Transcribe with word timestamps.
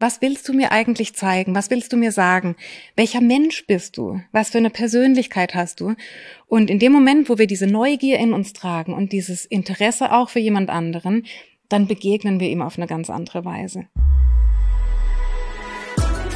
Was 0.00 0.22
willst 0.22 0.48
du 0.48 0.52
mir 0.52 0.70
eigentlich 0.70 1.16
zeigen? 1.16 1.56
Was 1.56 1.70
willst 1.70 1.92
du 1.92 1.96
mir 1.96 2.12
sagen? 2.12 2.54
Welcher 2.94 3.20
Mensch 3.20 3.66
bist 3.66 3.96
du? 3.96 4.20
Was 4.30 4.50
für 4.50 4.58
eine 4.58 4.70
Persönlichkeit 4.70 5.56
hast 5.56 5.80
du? 5.80 5.96
Und 6.46 6.70
in 6.70 6.78
dem 6.78 6.92
Moment, 6.92 7.28
wo 7.28 7.36
wir 7.36 7.48
diese 7.48 7.66
Neugier 7.66 8.20
in 8.20 8.32
uns 8.32 8.52
tragen 8.52 8.94
und 8.94 9.10
dieses 9.10 9.44
Interesse 9.44 10.12
auch 10.12 10.28
für 10.28 10.38
jemand 10.38 10.70
anderen, 10.70 11.26
dann 11.68 11.88
begegnen 11.88 12.38
wir 12.38 12.48
ihm 12.48 12.62
auf 12.62 12.76
eine 12.76 12.86
ganz 12.86 13.10
andere 13.10 13.44
Weise. 13.44 13.86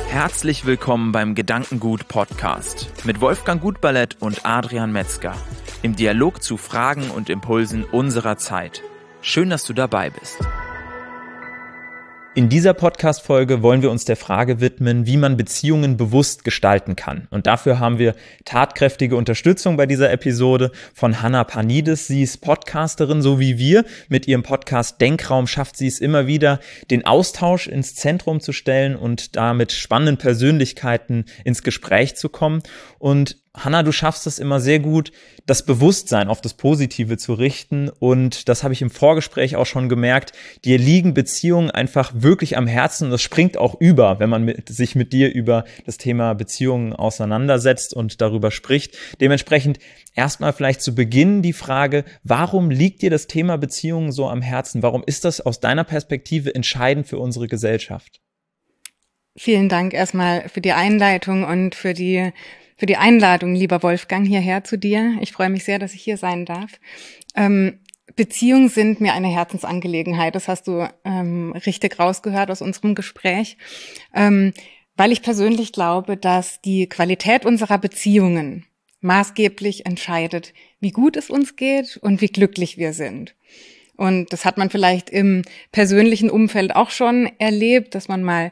Herzlich 0.09 0.67
willkommen 0.67 1.13
beim 1.13 1.37
Gedankengut 1.37 2.09
Podcast 2.09 2.93
mit 3.05 3.21
Wolfgang 3.21 3.63
Gutballett 3.63 4.17
und 4.19 4.45
Adrian 4.45 4.91
Metzger 4.91 5.37
im 5.83 5.95
Dialog 5.95 6.43
zu 6.43 6.57
Fragen 6.57 7.13
und 7.13 7.31
Impulsen 7.31 7.85
unserer 7.85 8.39
Zeit. 8.39 8.83
Schön, 9.21 9.51
dass 9.51 9.63
du 9.63 9.73
dabei 9.73 10.11
bist. 10.11 10.41
In 12.35 12.49
dieser 12.49 12.73
Podcast-Folge 12.73 13.61
wollen 13.61 13.83
wir 13.83 13.91
uns 13.91 14.07
der 14.07 14.17
Frage 14.17 14.63
widmen, 14.63 15.05
wie 15.05 15.19
man 15.19 15.37
Beziehungen 15.37 15.99
bewusst 15.99 16.45
gestalten 16.45 16.97
kann. 16.97 17.29
Und 17.29 17.47
dafür 17.47 17.79
haben 17.79 17.99
wir 17.99 18.15
tatkräftige 18.47 19.17
Unterstützung 19.17 19.77
bei 19.77 19.85
dieser 19.85 20.11
Episode 20.11 20.73
von 20.95 21.21
Hannah 21.21 21.45
Panides. 21.45 22.07
Sie 22.07 22.23
ist 22.23 22.39
Podcasterin, 22.41 23.21
so 23.21 23.39
wie 23.39 23.59
wir. 23.59 23.85
Mit 24.09 24.27
ihrem 24.27 24.43
Podcast 24.43 24.99
Denkraum 25.03 25.47
schafft 25.47 25.77
sie 25.77 25.87
es 25.87 25.99
immer 25.99 26.27
wieder, 26.27 26.59
den 26.91 27.05
Austausch 27.05 27.67
ins 27.67 27.97
Zentrum 27.97 28.41
zu 28.41 28.53
stellen 28.53 28.97
und 28.97 29.37
da 29.37 29.53
mit 29.53 29.71
spannenden 29.71 30.17
Persönlichkeiten 30.17 31.27
ins 31.45 31.63
Gespräch 31.63 32.17
zu 32.17 32.31
kommen. 32.31 32.63
Und 32.99 33.43
Hanna, 33.55 33.83
du 33.83 33.93
schaffst 33.93 34.27
es 34.27 34.39
immer 34.39 34.61
sehr 34.61 34.79
gut, 34.79 35.13
das 35.45 35.67
Bewusstsein 35.67 36.29
auf 36.29 36.41
das 36.41 36.55
Positive 36.55 37.19
zu 37.19 37.35
richten. 37.35 37.91
Und 37.91 38.49
das 38.49 38.65
habe 38.65 38.73
ich 38.73 38.81
im 38.81 38.89
Vorgespräch 38.89 39.57
auch 39.57 39.67
schon 39.67 39.91
gemerkt. 39.91 40.33
Dir 40.65 40.79
liegen 40.79 41.13
Beziehungen 41.13 41.71
einfach 41.71 42.13
wirklich 42.15 42.57
am 42.57 42.67
Herzen. 42.67 43.07
Und 43.07 43.11
das 43.11 43.21
springt 43.21 43.59
auch 43.59 43.79
über, 43.79 44.19
wenn 44.21 44.31
man 44.31 44.45
mit, 44.45 44.71
sich 44.71 44.95
mit 44.95 45.13
dir 45.13 45.31
über 45.31 45.65
das 45.85 45.99
Thema 45.99 46.35
Beziehungen 46.35 46.95
auseinandersetzt 46.95 47.93
und 47.93 48.23
darüber 48.23 48.51
spricht. 48.51 48.97
Dementsprechend 49.21 49.79
erstmal 50.15 50.55
vielleicht 50.55 50.81
zu 50.81 50.95
Beginn 50.95 51.43
die 51.43 51.53
Frage, 51.53 52.05
warum 52.23 52.71
liegt 52.71 53.03
dir 53.03 53.11
das 53.11 53.27
Thema 53.27 53.59
Beziehungen 53.59 54.13
so 54.13 54.29
am 54.29 54.41
Herzen? 54.41 54.83
Warum 54.83 55.05
ist 55.05 55.27
das 55.27 55.43
aus 55.43 55.61
deiner 55.61 55.85
Perspektive 55.85 56.55
entscheidend 56.55 57.07
für 57.07 57.19
unsere 57.19 57.49
Gesellschaft? 57.49 58.23
Vielen 59.37 59.69
Dank 59.69 59.93
erstmal 59.93 60.49
für 60.49 60.61
die 60.63 60.73
Einleitung 60.73 61.45
und 61.45 61.75
für 61.75 61.95
die 61.95 62.33
für 62.83 62.87
die 62.87 62.97
Einladung, 62.97 63.55
lieber 63.55 63.85
Wolfgang, 63.85 64.27
hierher 64.27 64.65
zu 64.65 64.77
dir. 64.77 65.17
Ich 65.21 65.31
freue 65.31 65.51
mich 65.51 65.63
sehr, 65.63 65.79
dass 65.79 65.95
ich 65.95 66.03
hier 66.03 66.17
sein 66.17 66.45
darf. 66.45 66.81
Ähm, 67.37 67.79
Beziehungen 68.17 68.69
sind 68.69 69.01
mir 69.01 69.13
eine 69.13 69.29
Herzensangelegenheit. 69.29 70.35
Das 70.35 70.49
hast 70.49 70.67
du 70.67 70.89
ähm, 71.05 71.53
richtig 71.65 72.01
rausgehört 72.01 72.51
aus 72.51 72.61
unserem 72.61 72.97
Gespräch. 72.97 73.57
Ähm, 74.13 74.53
weil 74.97 75.13
ich 75.13 75.23
persönlich 75.23 75.71
glaube, 75.73 76.17
dass 76.17 76.61
die 76.61 76.89
Qualität 76.89 77.47
unserer 77.47 77.79
Beziehungen 77.79 78.67
maßgeblich 79.01 79.87
entscheidet, 79.87 80.53
wie 80.81 80.91
gut 80.91 81.17
es 81.17 81.31
uns 81.31 81.55
geht 81.55 81.99
und 81.99 82.21
wie 82.21 82.27
glücklich 82.27 82.79
wir 82.79 82.95
sind. 82.95 83.37
Und 83.97 84.33
das 84.33 84.45
hat 84.45 84.59
man 84.59 84.71
vielleicht 84.71 85.09
im 85.09 85.43
persönlichen 85.71 86.31
Umfeld 86.31 86.75
auch 86.75 86.91
schon 86.91 87.31
erlebt, 87.39 87.95
dass 87.95 88.09
man 88.09 88.25
mal 88.25 88.51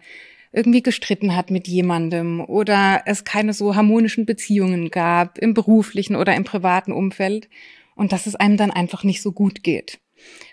irgendwie 0.53 0.83
gestritten 0.83 1.37
hat 1.37 1.51
mit 1.51 1.69
jemandem 1.69 2.41
oder 2.41 3.03
es 3.07 3.25
keine 3.25 3.53
so 3.53 3.77
harmonischen 3.77 4.27
Beziehungen 4.27 4.91
gab 4.91 5.39
im 5.39 5.55
beruflichen 5.55 6.17
oder 6.17 6.35
im 6.35 6.45
privaten 6.45 6.93
Umfeld 6.93 7.49
und 7.95 8.13
dass 8.13 8.27
es 8.27 8.35
einem 8.35 8.57
dann 8.57 8.71
einfach 8.71 9.05
nicht 9.05 9.23
so 9.23 9.33
gut 9.33 9.63
geht. 9.63 10.01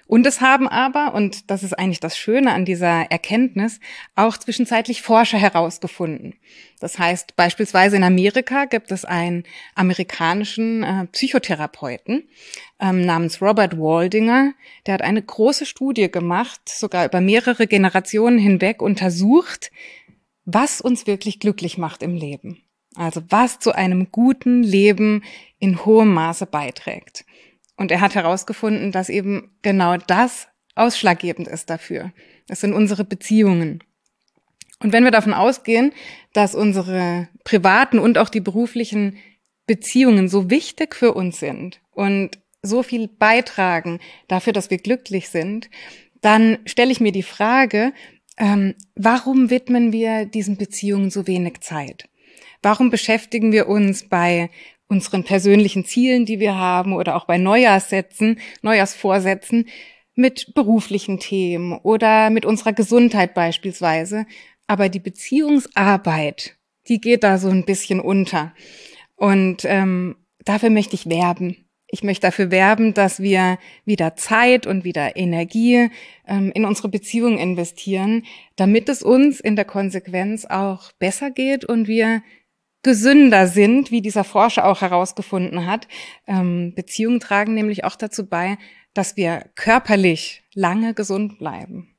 Und 0.08 0.26
es 0.26 0.40
haben 0.40 0.70
aber, 0.70 1.14
und 1.14 1.52
das 1.52 1.64
ist 1.64 1.73
eigentlich 1.73 2.00
das 2.00 2.18
Schöne 2.18 2.54
an 2.54 2.64
dieser 2.64 3.12
Erkenntnis, 3.12 3.82
auch 4.16 4.38
zwischenzeitlich 4.38 5.02
Forscher 5.02 5.38
herausgefunden. 5.38 6.36
Das 6.80 6.98
heißt, 6.98 7.36
beispielsweise 7.36 7.98
in 7.98 8.04
Amerika 8.04 8.66
gibt 8.66 8.92
es 8.92 9.04
einen 9.04 9.44
amerikanischen 9.76 10.84
äh, 10.84 11.08
Psychotherapeuten 11.08 12.30
ähm, 12.80 13.06
namens 13.06 13.41
Robert 13.41 13.78
Waldinger. 13.78 14.53
Der 14.86 14.94
hat 14.94 15.02
eine 15.02 15.22
große 15.22 15.66
Studie 15.66 16.09
gemacht, 16.09 16.62
sogar 16.70 17.06
über 17.06 17.20
mehrere 17.20 17.68
Generationen 17.68 18.40
hinweg 18.40 18.81
untersucht, 18.81 19.72
was 20.46 20.80
uns 20.80 21.06
wirklich 21.06 21.41
glücklich 21.41 21.78
macht 21.78 22.02
im 22.02 22.16
Leben. 22.16 22.64
Also 22.96 23.22
was 23.30 23.59
zu 23.59 23.74
einem 23.74 24.09
guten 24.12 24.64
Leben 24.64 25.24
in 25.59 25.86
hohem 25.86 26.14
Maße 26.14 26.46
beiträgt. 26.46 27.25
Und 27.78 27.92
er 27.92 28.02
hat 28.02 28.16
herausgefunden, 28.16 28.92
dass 28.92 29.08
eben 29.08 29.56
genau 29.62 29.98
das 29.98 30.48
ausschlaggebend 30.76 31.48
ist 31.48 31.70
dafür. 31.70 32.12
Das 32.48 32.60
sind 32.62 32.74
unsere 32.74 33.06
Beziehungen. 33.06 33.84
Und 34.80 34.94
wenn 34.94 35.04
wir 35.04 35.12
davon 35.12 35.34
ausgehen, 35.34 35.94
dass 36.34 36.54
unsere 36.54 37.30
privaten 37.44 38.00
und 38.00 38.18
auch 38.18 38.30
die 38.30 38.42
beruflichen 38.42 39.18
Beziehungen 39.66 40.30
so 40.30 40.50
wichtig 40.50 40.96
für 40.96 41.14
uns 41.14 41.40
sind 41.40 41.82
und 41.92 42.40
so 42.62 42.84
viel 42.84 43.08
beitragen 43.08 44.00
dafür, 44.28 44.54
dass 44.54 44.70
wir 44.70 44.78
glücklich 44.78 45.30
sind, 45.30 45.70
dann 46.22 46.59
stelle 46.66 46.92
ich 46.92 47.00
mir 47.00 47.12
die 47.12 47.24
Frage, 47.24 47.94
ähm, 48.38 48.76
warum 48.96 49.50
widmen 49.50 49.92
wir 49.92 50.26
diesen 50.26 50.58
Beziehungen 50.58 51.09
so 51.09 51.28
wenig 51.28 51.62
Zeit? 51.62 52.09
Warum 52.62 52.90
beschäftigen 52.90 53.52
wir 53.52 53.68
uns 53.68 54.08
bei 54.09 54.50
unseren 54.88 55.24
persönlichen 55.24 55.86
Zielen, 55.86 56.25
die 56.25 56.40
wir 56.40 56.56
haben 56.56 56.94
oder 56.94 57.16
auch 57.16 57.25
bei 57.25 57.38
Neujahrssätzen, 57.38 58.40
Neujahrsvorsätzen 58.62 59.68
mit 60.16 60.53
beruflichen 60.56 61.20
Themen 61.20 61.74
oder 61.74 62.30
mit 62.30 62.46
unserer 62.46 62.74
Gesundheit 62.74 63.34
beispielsweise. 63.34 64.26
Aber 64.66 64.90
die 64.90 65.00
Beziehungsarbeit, 65.00 66.58
die 66.88 67.00
geht 67.00 67.24
da 67.24 67.38
so 67.38 67.50
ein 67.50 67.66
bisschen 67.66 68.00
unter. 68.00 68.53
Und 69.16 69.64
ähm, 69.66 70.16
dafür 70.44 70.70
möchte 70.70 70.96
ich 70.96 71.09
werben. 71.09 71.68
Ich 71.90 72.03
möchte 72.03 72.28
dafür 72.28 72.52
werben, 72.52 72.94
dass 72.94 73.22
wir 73.22 73.58
wieder 73.86 74.16
Zeit 74.18 74.68
und 74.68 74.84
wieder 74.84 75.16
Energie 75.16 75.90
ähm, 76.28 76.52
in 76.53 76.66
unsere 76.66 76.90
Beziehungen 76.90 77.38
investieren, 77.38 78.26
damit 78.58 78.90
es 78.90 79.03
uns 79.03 79.40
in 79.40 79.56
der 79.56 79.64
Konsequenz 79.64 80.46
auch 80.46 80.92
besser 81.00 81.31
geht 81.31 81.64
und 81.64 81.88
wir 81.88 82.22
gesünder 82.84 83.48
sind, 83.48 83.92
wie 83.92 84.02
dieser 84.02 84.24
Forscher 84.24 84.66
auch 84.66 84.82
herausgefunden 84.82 85.66
hat. 85.66 85.88
Ähm, 86.26 86.74
Beziehungen 86.76 87.20
tragen 87.20 87.54
nämlich 87.54 87.84
auch 87.84 87.96
dazu 87.96 88.28
bei, 88.28 88.58
dass 88.94 89.18
wir 89.18 89.50
körperlich 89.56 90.44
lange 90.54 90.94
gesund 90.94 91.38
bleiben. 91.38 91.96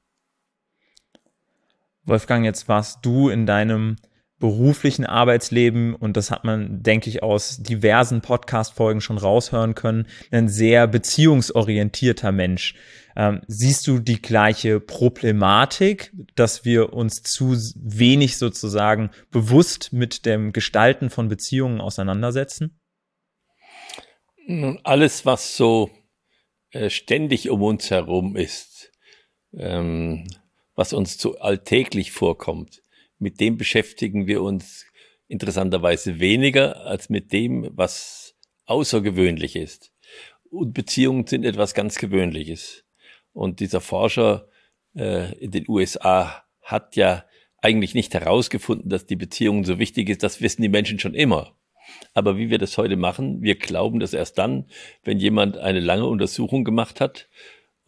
Wolfgang, 2.04 2.44
jetzt 2.44 2.68
warst 2.68 3.04
du 3.04 3.28
in 3.28 3.44
deinem 3.44 3.96
beruflichen 4.38 5.04
Arbeitsleben, 5.04 5.94
und 5.94 6.16
das 6.16 6.30
hat 6.30 6.44
man, 6.44 6.82
denke 6.82 7.10
ich, 7.10 7.22
aus 7.22 7.58
diversen 7.58 8.20
Podcast-Folgen 8.20 9.00
schon 9.00 9.18
raushören 9.18 9.74
können, 9.74 10.06
ein 10.30 10.48
sehr 10.48 10.86
beziehungsorientierter 10.86 12.30
Mensch. 12.32 12.74
Ähm, 13.16 13.42
siehst 13.48 13.86
du 13.88 13.98
die 13.98 14.22
gleiche 14.22 14.78
Problematik, 14.78 16.12
dass 16.36 16.64
wir 16.64 16.92
uns 16.92 17.22
zu 17.22 17.56
wenig 17.74 18.38
sozusagen 18.38 19.10
bewusst 19.32 19.92
mit 19.92 20.24
dem 20.24 20.52
Gestalten 20.52 21.10
von 21.10 21.28
Beziehungen 21.28 21.80
auseinandersetzen? 21.80 22.78
Nun, 24.46 24.78
alles, 24.84 25.26
was 25.26 25.56
so 25.56 25.90
äh, 26.70 26.90
ständig 26.90 27.50
um 27.50 27.62
uns 27.62 27.90
herum 27.90 28.36
ist, 28.36 28.92
ähm, 29.52 30.28
was 30.76 30.92
uns 30.92 31.18
zu 31.18 31.40
alltäglich 31.40 32.12
vorkommt, 32.12 32.82
mit 33.18 33.40
dem 33.40 33.56
beschäftigen 33.56 34.26
wir 34.26 34.42
uns 34.42 34.86
interessanterweise 35.28 36.20
weniger 36.20 36.84
als 36.86 37.10
mit 37.10 37.32
dem, 37.32 37.68
was 37.72 38.34
außergewöhnlich 38.66 39.56
ist. 39.56 39.92
Und 40.50 40.72
Beziehungen 40.72 41.26
sind 41.26 41.44
etwas 41.44 41.74
ganz 41.74 41.98
Gewöhnliches. 41.98 42.84
Und 43.32 43.60
dieser 43.60 43.80
Forscher 43.80 44.48
äh, 44.96 45.34
in 45.38 45.50
den 45.50 45.64
USA 45.68 46.44
hat 46.62 46.96
ja 46.96 47.24
eigentlich 47.60 47.94
nicht 47.94 48.14
herausgefunden, 48.14 48.88
dass 48.88 49.06
die 49.06 49.16
Beziehung 49.16 49.64
so 49.64 49.78
wichtig 49.78 50.08
ist. 50.08 50.22
Das 50.22 50.40
wissen 50.40 50.62
die 50.62 50.68
Menschen 50.68 50.98
schon 50.98 51.14
immer. 51.14 51.56
Aber 52.14 52.36
wie 52.36 52.50
wir 52.50 52.58
das 52.58 52.76
heute 52.78 52.96
machen, 52.96 53.42
wir 53.42 53.56
glauben 53.56 54.00
das 54.00 54.12
erst 54.12 54.38
dann, 54.38 54.66
wenn 55.02 55.18
jemand 55.18 55.56
eine 55.58 55.80
lange 55.80 56.06
Untersuchung 56.06 56.64
gemacht 56.64 57.00
hat 57.00 57.28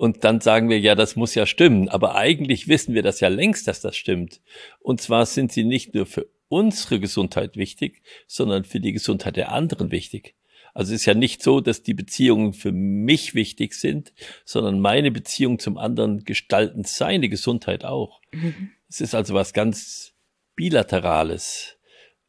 und 0.00 0.24
dann 0.24 0.40
sagen 0.40 0.70
wir, 0.70 0.80
ja, 0.80 0.94
das 0.94 1.14
muss 1.14 1.34
ja 1.34 1.44
stimmen. 1.44 1.90
Aber 1.90 2.14
eigentlich 2.14 2.68
wissen 2.68 2.94
wir 2.94 3.02
das 3.02 3.20
ja 3.20 3.28
längst, 3.28 3.68
dass 3.68 3.82
das 3.82 3.98
stimmt. 3.98 4.40
Und 4.78 5.02
zwar 5.02 5.26
sind 5.26 5.52
sie 5.52 5.62
nicht 5.62 5.92
nur 5.92 6.06
für 6.06 6.26
unsere 6.48 7.00
Gesundheit 7.00 7.58
wichtig, 7.58 8.00
sondern 8.26 8.64
für 8.64 8.80
die 8.80 8.92
Gesundheit 8.92 9.36
der 9.36 9.52
anderen 9.52 9.90
wichtig. 9.90 10.36
Also 10.72 10.94
es 10.94 11.02
ist 11.02 11.06
ja 11.06 11.12
nicht 11.12 11.42
so, 11.42 11.60
dass 11.60 11.82
die 11.82 11.92
Beziehungen 11.92 12.54
für 12.54 12.72
mich 12.72 13.34
wichtig 13.34 13.74
sind, 13.74 14.14
sondern 14.46 14.80
meine 14.80 15.10
Beziehung 15.10 15.58
zum 15.58 15.76
anderen 15.76 16.24
gestalten 16.24 16.84
seine 16.84 17.28
Gesundheit 17.28 17.84
auch. 17.84 18.22
Mhm. 18.32 18.70
Es 18.88 19.02
ist 19.02 19.14
also 19.14 19.34
was 19.34 19.52
ganz 19.52 20.14
Bilaterales. 20.56 21.76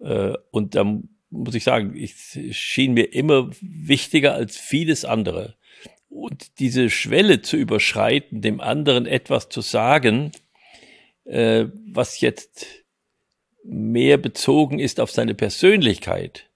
Äh, 0.01 0.33
und 0.51 0.75
da 0.75 0.83
muss 1.29 1.55
ich 1.55 1.63
sagen, 1.63 1.95
es 1.97 2.37
schien 2.51 2.95
mir 2.95 3.13
immer 3.13 3.49
wichtiger 3.61 4.33
als 4.33 4.57
vieles 4.57 5.05
andere. 5.05 5.55
Und 6.11 6.59
diese 6.59 6.89
Schwelle 6.89 7.41
zu 7.41 7.55
überschreiten, 7.55 8.41
dem 8.41 8.59
anderen 8.59 9.05
etwas 9.05 9.47
zu 9.47 9.61
sagen, 9.61 10.33
äh, 11.23 11.67
was 11.87 12.19
jetzt 12.19 12.67
mehr 13.63 14.17
bezogen 14.17 14.79
ist 14.79 14.99
auf 14.99 15.09
seine 15.09 15.35
Persönlichkeit 15.35 16.49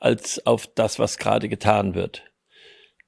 als 0.00 0.44
auf 0.44 0.66
das, 0.66 0.98
was 0.98 1.18
gerade 1.18 1.48
getan 1.48 1.94
wird. 1.94 2.24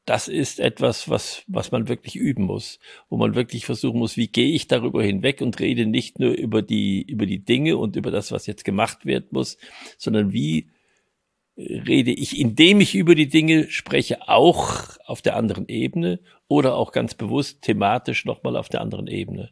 Das 0.04 0.28
ist 0.28 0.60
etwas, 0.60 1.08
was, 1.08 1.42
was 1.48 1.72
man 1.72 1.88
wirklich 1.88 2.14
üben 2.14 2.44
muss, 2.44 2.78
wo 3.08 3.16
man 3.16 3.34
wirklich 3.34 3.66
versuchen 3.66 3.98
muss, 3.98 4.16
wie 4.16 4.28
gehe 4.28 4.54
ich 4.54 4.68
darüber 4.68 5.02
hinweg 5.02 5.40
und 5.40 5.58
rede 5.58 5.84
nicht 5.84 6.20
nur 6.20 6.30
über 6.30 6.62
die, 6.62 7.02
über 7.02 7.26
die 7.26 7.44
Dinge 7.44 7.76
und 7.76 7.96
über 7.96 8.12
das, 8.12 8.30
was 8.30 8.46
jetzt 8.46 8.64
gemacht 8.64 9.04
werden 9.04 9.26
muss, 9.32 9.58
sondern 9.98 10.32
wie 10.32 10.70
rede 11.58 12.12
ich, 12.12 12.38
indem 12.38 12.80
ich 12.80 12.94
über 12.94 13.14
die 13.14 13.28
Dinge 13.28 13.68
spreche, 13.68 14.28
auch 14.28 14.96
auf 15.04 15.22
der 15.22 15.36
anderen 15.36 15.66
Ebene 15.68 16.20
oder 16.46 16.76
auch 16.76 16.92
ganz 16.92 17.14
bewusst 17.14 17.62
thematisch 17.62 18.24
nochmal 18.24 18.56
auf 18.56 18.68
der 18.68 18.80
anderen 18.80 19.08
Ebene. 19.08 19.50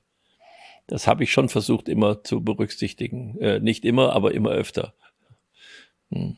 Das 0.87 1.09
habe 1.09 1.25
ich 1.25 1.33
schon 1.33 1.49
versucht 1.49 1.89
immer 1.89 2.23
zu 2.23 2.45
berücksichtigen. 2.45 3.39
Äh, 3.41 3.59
nicht 3.59 3.85
immer, 3.85 4.13
aber 4.13 4.33
immer 4.33 4.51
öfter. 4.51 4.95
Hm. 6.13 6.37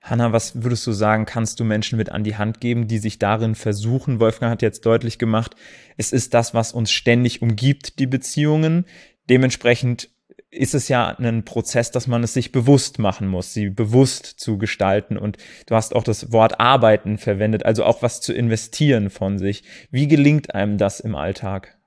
Hanna, 0.00 0.32
was 0.32 0.62
würdest 0.62 0.86
du 0.86 0.92
sagen, 0.92 1.26
kannst 1.26 1.60
du 1.60 1.64
Menschen 1.64 1.96
mit 1.96 2.10
an 2.10 2.24
die 2.24 2.36
Hand 2.36 2.60
geben, 2.60 2.88
die 2.88 2.98
sich 2.98 3.18
darin 3.18 3.54
versuchen? 3.54 4.18
Wolfgang 4.18 4.50
hat 4.50 4.62
jetzt 4.62 4.84
deutlich 4.84 5.18
gemacht, 5.18 5.54
es 5.96 6.12
ist 6.12 6.34
das, 6.34 6.54
was 6.54 6.72
uns 6.72 6.90
ständig 6.90 7.40
umgibt, 7.40 8.00
die 8.00 8.08
Beziehungen. 8.08 8.84
Dementsprechend 9.30 10.10
ist 10.52 10.74
es 10.74 10.88
ja 10.88 11.16
ein 11.18 11.44
Prozess, 11.44 11.90
dass 11.90 12.06
man 12.06 12.22
es 12.22 12.34
sich 12.34 12.52
bewusst 12.52 12.98
machen 12.98 13.26
muss, 13.26 13.54
sie 13.54 13.70
bewusst 13.70 14.26
zu 14.26 14.58
gestalten. 14.58 15.16
Und 15.16 15.38
du 15.66 15.74
hast 15.74 15.96
auch 15.96 16.04
das 16.04 16.30
Wort 16.30 16.60
arbeiten 16.60 17.18
verwendet, 17.18 17.64
also 17.64 17.84
auch 17.84 18.02
was 18.02 18.20
zu 18.20 18.34
investieren 18.34 19.08
von 19.10 19.38
sich. 19.38 19.64
Wie 19.90 20.06
gelingt 20.06 20.54
einem 20.54 20.76
das 20.76 21.00
im 21.00 21.14
Alltag? 21.14 21.78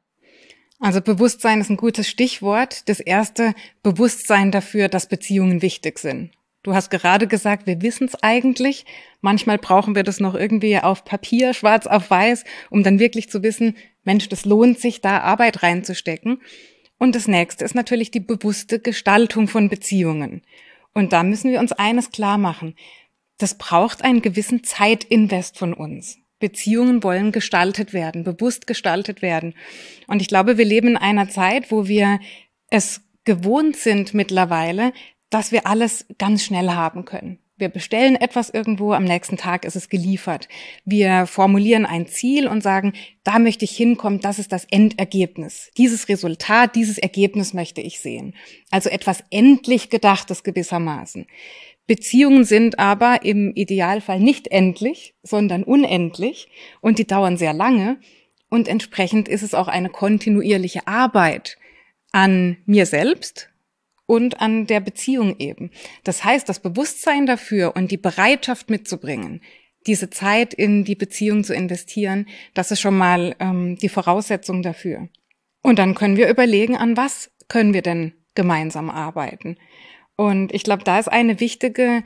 Also 0.80 1.00
Bewusstsein 1.00 1.62
ist 1.62 1.70
ein 1.70 1.78
gutes 1.78 2.10
Stichwort. 2.10 2.90
Das 2.90 3.00
erste, 3.00 3.54
Bewusstsein 3.84 4.52
dafür, 4.52 4.90
dass 4.90 5.08
Beziehungen 5.08 5.62
wichtig 5.62 6.00
sind. 6.00 6.32
Du 6.64 6.74
hast 6.74 6.90
gerade 6.90 7.28
gesagt, 7.28 7.68
wir 7.68 7.84
wissen 7.84 8.08
es 8.08 8.16
eigentlich. 8.24 8.86
Manchmal 9.22 9.60
brauchen 9.60 9.94
wir 9.96 10.02
das 10.02 10.20
noch 10.20 10.34
irgendwie 10.34 10.80
auf 10.80 11.06
Papier, 11.06 11.54
schwarz 11.54 11.86
auf 11.86 12.10
weiß, 12.10 12.44
um 12.72 12.82
dann 12.82 12.98
wirklich 12.98 13.30
zu 13.30 13.44
wissen, 13.44 13.78
Mensch, 14.04 14.28
das 14.30 14.46
lohnt 14.46 14.80
sich, 14.80 15.02
da 15.02 15.20
Arbeit 15.20 15.62
reinzustecken. 15.62 16.42
Und 16.98 17.16
das 17.16 17.28
nächste 17.28 17.66
ist 17.66 17.76
natürlich 17.76 18.12
die 18.12 18.20
bewusste 18.20 18.80
Gestaltung 18.80 19.48
von 19.48 19.70
Beziehungen. 19.70 20.42
Und 20.94 21.14
da 21.14 21.24
müssen 21.24 21.52
wir 21.52 21.60
uns 21.60 21.74
eines 21.74 22.12
klar 22.12 22.38
machen. 22.38 22.76
Das 23.38 23.58
braucht 23.58 24.04
einen 24.04 24.22
gewissen 24.22 24.64
Zeitinvest 24.64 25.58
von 25.58 25.74
uns. 25.74 26.18
Beziehungen 26.40 27.04
wollen 27.04 27.32
gestaltet 27.32 27.94
werden, 27.94 28.24
bewusst 28.24 28.68
gestaltet 28.68 29.22
werden. 29.22 29.56
Und 30.08 30.22
ich 30.22 30.28
glaube, 30.28 30.58
wir 30.58 30.66
leben 30.66 30.90
in 30.90 30.98
einer 30.98 31.30
Zeit, 31.30 31.72
wo 31.72 31.88
wir 31.88 32.20
es 32.70 33.02
gewohnt 33.24 33.76
sind 33.76 34.14
mittlerweile, 34.14 34.94
dass 35.30 35.52
wir 35.52 35.68
alles 35.68 36.06
ganz 36.18 36.44
schnell 36.44 36.70
haben 36.72 37.06
können. 37.06 37.40
Wir 37.58 37.70
bestellen 37.70 38.18
etwas 38.18 38.50
irgendwo, 38.50 38.92
am 38.92 39.06
nächsten 39.06 39.38
Tag 39.38 39.64
ist 39.64 39.78
es 39.78 39.88
geliefert. 39.88 40.50
Wir 40.84 41.26
formulieren 41.26 41.86
ein 41.86 42.06
Ziel 42.06 42.48
und 42.48 42.62
sagen, 42.62 42.92
da 43.24 43.40
möchte 43.40 43.64
ich 43.64 43.78
hinkommen, 43.78 44.20
das 44.20 44.40
ist 44.40 44.52
das 44.52 44.66
Endergebnis. 44.66 45.72
Dieses 45.78 46.10
Resultat, 46.10 46.76
dieses 46.76 46.98
Ergebnis 46.98 47.54
möchte 47.54 47.80
ich 47.80 48.02
sehen. 48.02 48.36
Also 48.72 48.90
etwas 48.90 49.24
endlich 49.30 49.90
Gedachtes 49.90 50.44
gewissermaßen. 50.44 51.28
Beziehungen 51.88 52.44
sind 52.44 52.78
aber 52.78 53.24
im 53.24 53.54
Idealfall 53.54 54.20
nicht 54.20 54.48
endlich, 54.48 55.16
sondern 55.24 55.64
unendlich 55.64 56.50
und 56.82 57.00
die 57.00 57.08
dauern 57.08 57.38
sehr 57.38 57.54
lange 57.54 58.00
und 58.50 58.68
entsprechend 58.68 59.30
ist 59.30 59.44
es 59.44 59.54
auch 59.54 59.70
eine 59.70 59.90
kontinuierliche 59.90 60.88
Arbeit 60.88 61.58
an 62.12 62.58
mir 62.66 62.86
selbst, 62.86 63.50
und 64.06 64.42
an 64.42 64.68
der 64.68 64.80
Beziehung 64.80 65.36
eben. 65.40 65.72
Das 66.04 66.24
heißt, 66.24 66.48
das 66.48 66.60
Bewusstsein 66.60 67.26
dafür 67.26 67.76
und 67.76 67.92
die 67.92 67.98
Bereitschaft 67.98 68.70
mitzubringen, 68.70 69.42
diese 69.88 70.10
Zeit 70.10 70.54
in 70.54 70.84
die 70.84 70.96
Beziehung 70.96 71.44
zu 71.44 71.54
investieren, 71.54 72.28
das 72.54 72.72
ist 72.72 72.82
schon 72.82 72.98
mal 72.98 73.36
ähm, 73.40 73.78
die 73.78 73.90
Voraussetzung 73.90 74.62
dafür. 74.62 75.10
Und 75.62 75.80
dann 75.80 75.96
können 75.96 76.18
wir 76.18 76.30
überlegen, 76.30 76.76
an 76.76 76.98
was 76.98 77.32
können 77.48 77.74
wir 77.74 77.82
denn 77.82 78.14
gemeinsam 78.36 78.90
arbeiten. 78.90 79.58
Und 80.16 80.54
ich 80.54 80.64
glaube, 80.64 80.84
da 80.84 81.00
ist 81.00 81.08
eine 81.08 81.40
wichtige, 81.40 82.04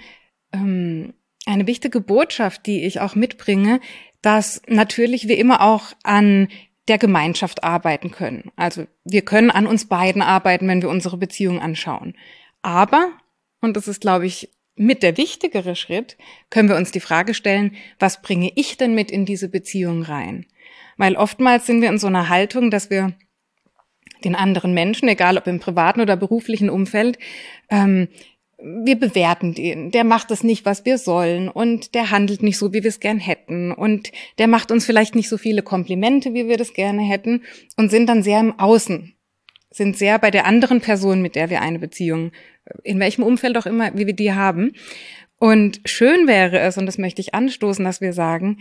ähm, 0.53 1.13
eine 1.45 1.67
wichtige 1.67 2.01
Botschaft, 2.01 2.65
die 2.65 2.85
ich 2.85 2.99
auch 2.99 3.15
mitbringe, 3.15 3.79
dass 4.21 4.61
natürlich 4.67 5.27
wir 5.27 5.37
immer 5.37 5.61
auch 5.61 5.93
an 6.03 6.49
der 6.89 6.97
Gemeinschaft 6.97 7.63
arbeiten 7.63 8.11
können. 8.11 8.51
Also 8.55 8.85
wir 9.05 9.21
können 9.21 9.51
an 9.51 9.67
uns 9.67 9.87
beiden 9.87 10.21
arbeiten, 10.21 10.67
wenn 10.67 10.81
wir 10.81 10.89
unsere 10.89 11.17
Beziehung 11.17 11.59
anschauen. 11.59 12.15
Aber, 12.61 13.11
und 13.61 13.77
das 13.77 13.87
ist, 13.87 14.01
glaube 14.01 14.25
ich, 14.25 14.49
mit 14.75 15.03
der 15.03 15.17
wichtigere 15.17 15.75
Schritt, 15.75 16.17
können 16.49 16.69
wir 16.69 16.77
uns 16.77 16.91
die 16.91 16.99
Frage 16.99 17.33
stellen, 17.33 17.75
was 17.99 18.21
bringe 18.21 18.51
ich 18.55 18.77
denn 18.77 18.95
mit 18.95 19.11
in 19.11 19.25
diese 19.25 19.49
Beziehung 19.49 20.03
rein? 20.03 20.45
Weil 20.97 21.15
oftmals 21.15 21.65
sind 21.65 21.81
wir 21.81 21.89
in 21.89 21.97
so 21.97 22.07
einer 22.07 22.29
Haltung, 22.29 22.71
dass 22.71 22.89
wir 22.89 23.13
den 24.23 24.35
anderen 24.35 24.73
Menschen, 24.73 25.07
egal 25.07 25.37
ob 25.37 25.47
im 25.47 25.59
privaten 25.59 26.01
oder 26.01 26.17
beruflichen 26.17 26.69
Umfeld, 26.69 27.19
ähm, 27.69 28.07
wir 28.61 28.99
bewerten 28.99 29.53
den, 29.53 29.91
der 29.91 30.03
macht 30.03 30.31
es 30.31 30.43
nicht, 30.43 30.65
was 30.65 30.85
wir 30.85 30.97
sollen. 30.97 31.49
Und 31.49 31.95
der 31.95 32.11
handelt 32.11 32.43
nicht 32.43 32.57
so, 32.57 32.73
wie 32.73 32.83
wir 32.83 32.89
es 32.89 32.99
gern 32.99 33.19
hätten. 33.19 33.71
Und 33.71 34.11
der 34.37 34.47
macht 34.47 34.71
uns 34.71 34.85
vielleicht 34.85 35.15
nicht 35.15 35.29
so 35.29 35.37
viele 35.37 35.61
Komplimente, 35.61 36.33
wie 36.33 36.47
wir 36.47 36.57
das 36.57 36.73
gerne 36.73 37.01
hätten. 37.01 37.43
Und 37.77 37.89
sind 37.89 38.07
dann 38.07 38.23
sehr 38.23 38.39
im 38.39 38.59
Außen, 38.59 39.13
sind 39.71 39.97
sehr 39.97 40.19
bei 40.19 40.31
der 40.31 40.45
anderen 40.45 40.81
Person, 40.81 41.21
mit 41.21 41.35
der 41.35 41.49
wir 41.49 41.61
eine 41.61 41.79
Beziehung, 41.79 42.31
in 42.83 42.99
welchem 42.99 43.23
Umfeld 43.23 43.57
auch 43.57 43.65
immer, 43.65 43.97
wie 43.97 44.07
wir 44.07 44.15
die 44.15 44.33
haben. 44.33 44.73
Und 45.37 45.81
schön 45.85 46.27
wäre 46.27 46.59
es, 46.59 46.77
und 46.77 46.85
das 46.85 46.97
möchte 46.97 47.21
ich 47.21 47.33
anstoßen, 47.33 47.85
dass 47.85 48.01
wir 48.01 48.13
sagen, 48.13 48.57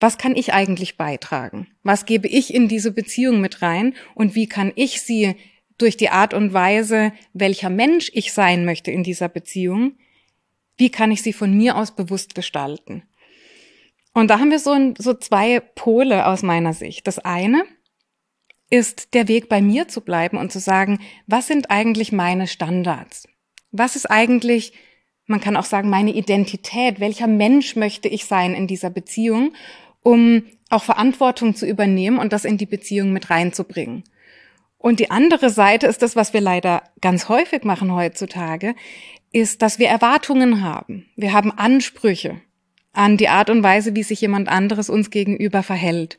was 0.00 0.18
kann 0.18 0.36
ich 0.36 0.52
eigentlich 0.52 0.96
beitragen? 0.96 1.68
Was 1.82 2.06
gebe 2.06 2.28
ich 2.28 2.52
in 2.52 2.68
diese 2.68 2.92
Beziehung 2.92 3.40
mit 3.40 3.62
rein? 3.62 3.94
Und 4.14 4.34
wie 4.34 4.48
kann 4.48 4.72
ich 4.74 5.02
sie 5.02 5.34
durch 5.78 5.96
die 5.96 6.10
Art 6.10 6.34
und 6.34 6.52
Weise, 6.52 7.12
welcher 7.32 7.70
Mensch 7.70 8.10
ich 8.14 8.32
sein 8.32 8.64
möchte 8.64 8.90
in 8.90 9.02
dieser 9.02 9.28
Beziehung, 9.28 9.96
wie 10.76 10.90
kann 10.90 11.12
ich 11.12 11.22
sie 11.22 11.32
von 11.32 11.52
mir 11.56 11.76
aus 11.76 11.94
bewusst 11.94 12.34
gestalten? 12.34 13.02
Und 14.12 14.28
da 14.28 14.38
haben 14.38 14.50
wir 14.50 14.60
so, 14.60 14.94
so 14.96 15.14
zwei 15.14 15.60
Pole 15.60 16.26
aus 16.26 16.42
meiner 16.42 16.72
Sicht. 16.72 17.06
Das 17.06 17.18
eine 17.18 17.64
ist 18.70 19.14
der 19.14 19.28
Weg 19.28 19.48
bei 19.48 19.60
mir 19.60 19.88
zu 19.88 20.00
bleiben 20.00 20.38
und 20.38 20.52
zu 20.52 20.60
sagen, 20.60 21.00
was 21.26 21.48
sind 21.48 21.70
eigentlich 21.70 22.12
meine 22.12 22.46
Standards? 22.46 23.28
Was 23.72 23.96
ist 23.96 24.06
eigentlich, 24.06 24.72
man 25.26 25.40
kann 25.40 25.56
auch 25.56 25.64
sagen, 25.64 25.90
meine 25.90 26.12
Identität? 26.12 27.00
Welcher 27.00 27.26
Mensch 27.26 27.76
möchte 27.76 28.08
ich 28.08 28.24
sein 28.24 28.54
in 28.54 28.68
dieser 28.68 28.90
Beziehung, 28.90 29.52
um 30.02 30.44
auch 30.70 30.84
Verantwortung 30.84 31.56
zu 31.56 31.66
übernehmen 31.66 32.18
und 32.18 32.32
das 32.32 32.44
in 32.44 32.56
die 32.56 32.66
Beziehung 32.66 33.12
mit 33.12 33.30
reinzubringen? 33.30 34.04
Und 34.84 35.00
die 35.00 35.10
andere 35.10 35.48
Seite 35.48 35.86
ist 35.86 36.02
das, 36.02 36.14
was 36.14 36.34
wir 36.34 36.42
leider 36.42 36.82
ganz 37.00 37.30
häufig 37.30 37.64
machen 37.64 37.94
heutzutage, 37.94 38.74
ist, 39.32 39.62
dass 39.62 39.78
wir 39.78 39.88
Erwartungen 39.88 40.62
haben. 40.62 41.06
Wir 41.16 41.32
haben 41.32 41.52
Ansprüche 41.52 42.42
an 42.92 43.16
die 43.16 43.30
Art 43.30 43.48
und 43.48 43.62
Weise, 43.62 43.96
wie 43.96 44.02
sich 44.02 44.20
jemand 44.20 44.50
anderes 44.50 44.90
uns 44.90 45.08
gegenüber 45.08 45.62
verhält. 45.62 46.18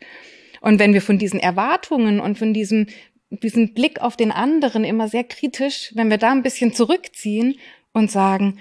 Und 0.62 0.80
wenn 0.80 0.96
wir 0.96 1.04
von 1.04 1.20
diesen 1.20 1.40
Erwartungen 1.40 2.20
und 2.20 2.40
von 2.40 2.56
diesem, 2.56 2.88
diesem 3.30 3.76
Blick 3.76 4.02
auf 4.02 4.18
den 4.18 4.32
anderen 4.32 4.84
immer 4.84 5.10
sehr 5.10 5.26
kritisch, 5.26 5.92
wenn 5.94 6.10
wir 6.10 6.18
da 6.18 6.32
ein 6.32 6.42
bisschen 6.42 6.74
zurückziehen 6.74 7.60
und 7.94 8.10
sagen, 8.10 8.58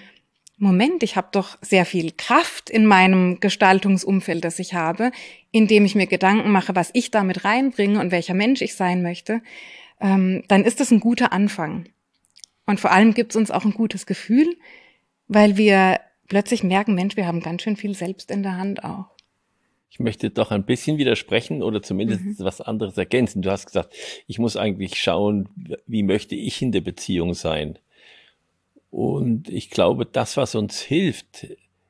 Moment, 0.59 1.03
ich 1.03 1.17
habe 1.17 1.29
doch 1.33 1.57
sehr 1.63 1.87
viel 1.87 2.13
Kraft 2.13 2.69
in 2.69 2.85
meinem 2.85 3.41
Gestaltungsumfeld, 3.41 4.45
das 4.45 4.59
ich 4.59 4.75
habe, 4.75 5.13
indem 5.51 5.87
ich 5.87 5.95
mir 5.95 6.07
Gedanken 6.07 6.51
mache, 6.51 6.77
was 6.77 6.91
ich 6.93 7.11
damit 7.11 7.47
reinbringe 7.47 7.99
und 7.99 8.11
welcher 8.11 8.35
Mensch 8.35 8.61
ich 8.61 8.75
sein 8.75 9.01
möchte, 9.01 9.41
ähm, 10.05 10.45
dann 10.49 10.65
ist 10.65 10.81
das 10.81 10.91
ein 10.91 11.01
guter 11.01 11.33
Anfang. 11.33 11.87
Und 12.67 12.79
vor 12.79 12.93
allem 12.93 13.15
gibt 13.15 13.33
es 13.33 13.37
uns 13.37 13.51
auch 13.51 13.65
ein 13.65 13.73
gutes 13.73 14.05
Gefühl, 14.05 14.57
weil 15.29 15.57
wir 15.57 15.99
plötzlich 16.29 16.63
merken, 16.63 16.95
Mensch, 16.95 17.17
wir 17.17 17.27
haben 17.27 17.41
ganz 17.41 17.63
schön 17.63 17.77
viel 17.77 17.95
selbst 17.95 18.31
in 18.31 18.43
der 18.43 18.59
Hand 18.59 18.85
auch. 18.85 19.07
Ich 19.89 20.01
möchte 20.01 20.29
doch 20.29 20.51
ein 20.51 20.65
bisschen 20.65 20.99
widersprechen 20.99 21.63
oder 21.63 21.83
zumindest 21.83 22.23
mhm. 22.23 22.35
was 22.39 22.61
anderes 22.61 22.99
ergänzen. 22.99 23.41
Du 23.41 23.51
hast 23.51 23.67
gesagt, 23.67 23.95
ich 24.27 24.39
muss 24.39 24.57
eigentlich 24.57 25.01
schauen, 25.01 25.49
wie 25.87 26.03
möchte 26.03 26.35
ich 26.35 26.61
in 26.61 26.73
der 26.73 26.81
Beziehung 26.83 27.33
sein. 27.33 27.79
Und 28.91 29.49
ich 29.49 29.71
glaube, 29.71 30.05
das, 30.05 30.37
was 30.37 30.55
uns 30.55 30.81
hilft, 30.81 31.47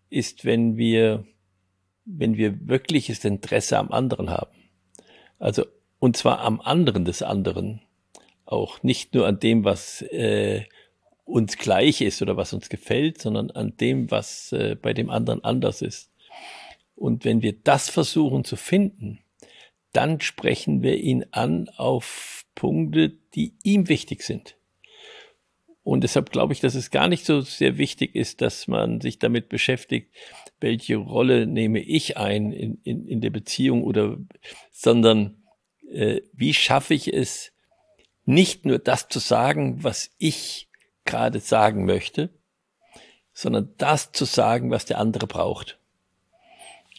ist, 0.08 0.44
wenn 0.44 0.76
wir, 0.76 1.24
wenn 2.04 2.36
wir 2.36 2.68
wirkliches 2.68 3.24
Interesse 3.24 3.78
am 3.78 3.90
anderen 3.90 4.30
haben. 4.30 4.54
Also, 5.40 5.64
und 5.98 6.16
zwar 6.16 6.40
am 6.40 6.60
anderen 6.60 7.04
des 7.04 7.22
anderen 7.22 7.80
auch 8.46 8.82
nicht 8.82 9.14
nur 9.14 9.26
an 9.26 9.40
dem, 9.40 9.64
was 9.64 10.02
äh, 10.02 10.64
uns 11.24 11.56
gleich 11.56 12.00
ist 12.00 12.20
oder 12.22 12.36
was 12.36 12.52
uns 12.52 12.68
gefällt, 12.68 13.20
sondern 13.20 13.50
an 13.50 13.76
dem, 13.76 14.10
was 14.10 14.52
äh, 14.52 14.76
bei 14.80 14.92
dem 14.92 15.10
anderen 15.10 15.42
anders 15.42 15.82
ist. 15.82 16.10
Und 16.94 17.24
wenn 17.24 17.42
wir 17.42 17.52
das 17.52 17.88
versuchen 17.88 18.44
zu 18.44 18.56
finden, 18.56 19.20
dann 19.92 20.20
sprechen 20.20 20.82
wir 20.82 20.98
ihn 20.98 21.24
an 21.30 21.68
auf 21.76 22.44
Punkte, 22.54 23.10
die 23.34 23.54
ihm 23.62 23.88
wichtig 23.88 24.22
sind. 24.22 24.56
Und 25.82 26.02
deshalb 26.02 26.30
glaube 26.30 26.54
ich, 26.54 26.60
dass 26.60 26.74
es 26.74 26.90
gar 26.90 27.08
nicht 27.08 27.26
so 27.26 27.42
sehr 27.42 27.76
wichtig 27.76 28.14
ist, 28.14 28.40
dass 28.40 28.68
man 28.68 29.00
sich 29.00 29.18
damit 29.18 29.50
beschäftigt, 29.50 30.14
welche 30.58 30.96
Rolle 30.96 31.46
nehme 31.46 31.80
ich 31.80 32.16
ein 32.16 32.52
in, 32.52 32.80
in, 32.84 33.06
in 33.06 33.20
der 33.20 33.30
Beziehung 33.30 33.84
oder, 33.84 34.16
sondern 34.72 35.42
äh, 35.90 36.22
wie 36.32 36.54
schaffe 36.54 36.94
ich 36.94 37.12
es, 37.12 37.52
nicht 38.24 38.64
nur 38.64 38.78
das 38.78 39.08
zu 39.08 39.18
sagen, 39.18 39.82
was 39.82 40.10
ich 40.18 40.68
gerade 41.04 41.40
sagen 41.40 41.84
möchte, 41.84 42.30
sondern 43.32 43.74
das 43.78 44.12
zu 44.12 44.24
sagen, 44.24 44.70
was 44.70 44.84
der 44.84 44.98
andere 44.98 45.26
braucht. 45.26 45.78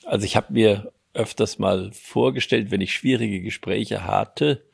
Also 0.06 0.26
ich 0.26 0.36
habe 0.36 0.54
mir 0.54 0.92
öfters 1.14 1.58
mal 1.58 1.92
vorgestellt, 1.94 2.72
wenn 2.72 2.82
ich 2.82 2.94
schwierige 2.94 3.42
Gespräche 3.42 4.06
hatte 4.06 4.66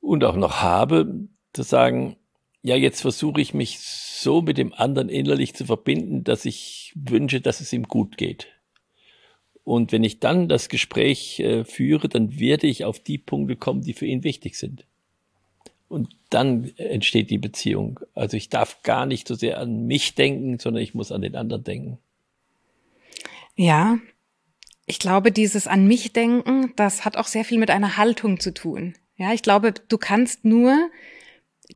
und 0.00 0.22
auch 0.24 0.36
noch 0.36 0.60
habe, 0.60 1.26
zu 1.52 1.62
sagen, 1.62 2.16
ja, 2.62 2.76
jetzt 2.76 3.00
versuche 3.00 3.40
ich 3.40 3.54
mich 3.54 3.80
so 3.80 4.42
mit 4.42 4.58
dem 4.58 4.72
anderen 4.72 5.08
innerlich 5.08 5.54
zu 5.54 5.66
verbinden, 5.66 6.24
dass 6.24 6.44
ich 6.44 6.92
wünsche, 6.94 7.40
dass 7.40 7.60
es 7.60 7.72
ihm 7.72 7.84
gut 7.84 8.16
geht. 8.16 8.48
Und 9.64 9.92
wenn 9.92 10.04
ich 10.04 10.20
dann 10.20 10.48
das 10.48 10.68
Gespräch 10.68 11.40
äh, 11.40 11.64
führe, 11.64 12.08
dann 12.08 12.38
werde 12.38 12.66
ich 12.66 12.84
auf 12.84 13.00
die 13.00 13.18
Punkte 13.18 13.56
kommen, 13.56 13.80
die 13.80 13.94
für 13.94 14.06
ihn 14.06 14.22
wichtig 14.22 14.56
sind. 14.56 14.86
Und 15.94 16.08
dann 16.28 16.72
entsteht 16.76 17.30
die 17.30 17.38
Beziehung. 17.38 18.00
Also 18.16 18.36
ich 18.36 18.48
darf 18.48 18.82
gar 18.82 19.06
nicht 19.06 19.28
so 19.28 19.36
sehr 19.36 19.60
an 19.60 19.86
mich 19.86 20.16
denken, 20.16 20.58
sondern 20.58 20.82
ich 20.82 20.92
muss 20.92 21.12
an 21.12 21.22
den 21.22 21.36
anderen 21.36 21.62
denken. 21.62 21.98
Ja, 23.54 23.98
ich 24.86 24.98
glaube, 24.98 25.30
dieses 25.30 25.68
an 25.68 25.86
mich 25.86 26.12
denken, 26.12 26.72
das 26.74 27.04
hat 27.04 27.16
auch 27.16 27.28
sehr 27.28 27.44
viel 27.44 27.58
mit 27.58 27.70
einer 27.70 27.96
Haltung 27.96 28.40
zu 28.40 28.52
tun. 28.52 28.94
Ja, 29.16 29.32
ich 29.34 29.42
glaube, 29.42 29.72
du 29.72 29.96
kannst 29.96 30.44
nur 30.44 30.90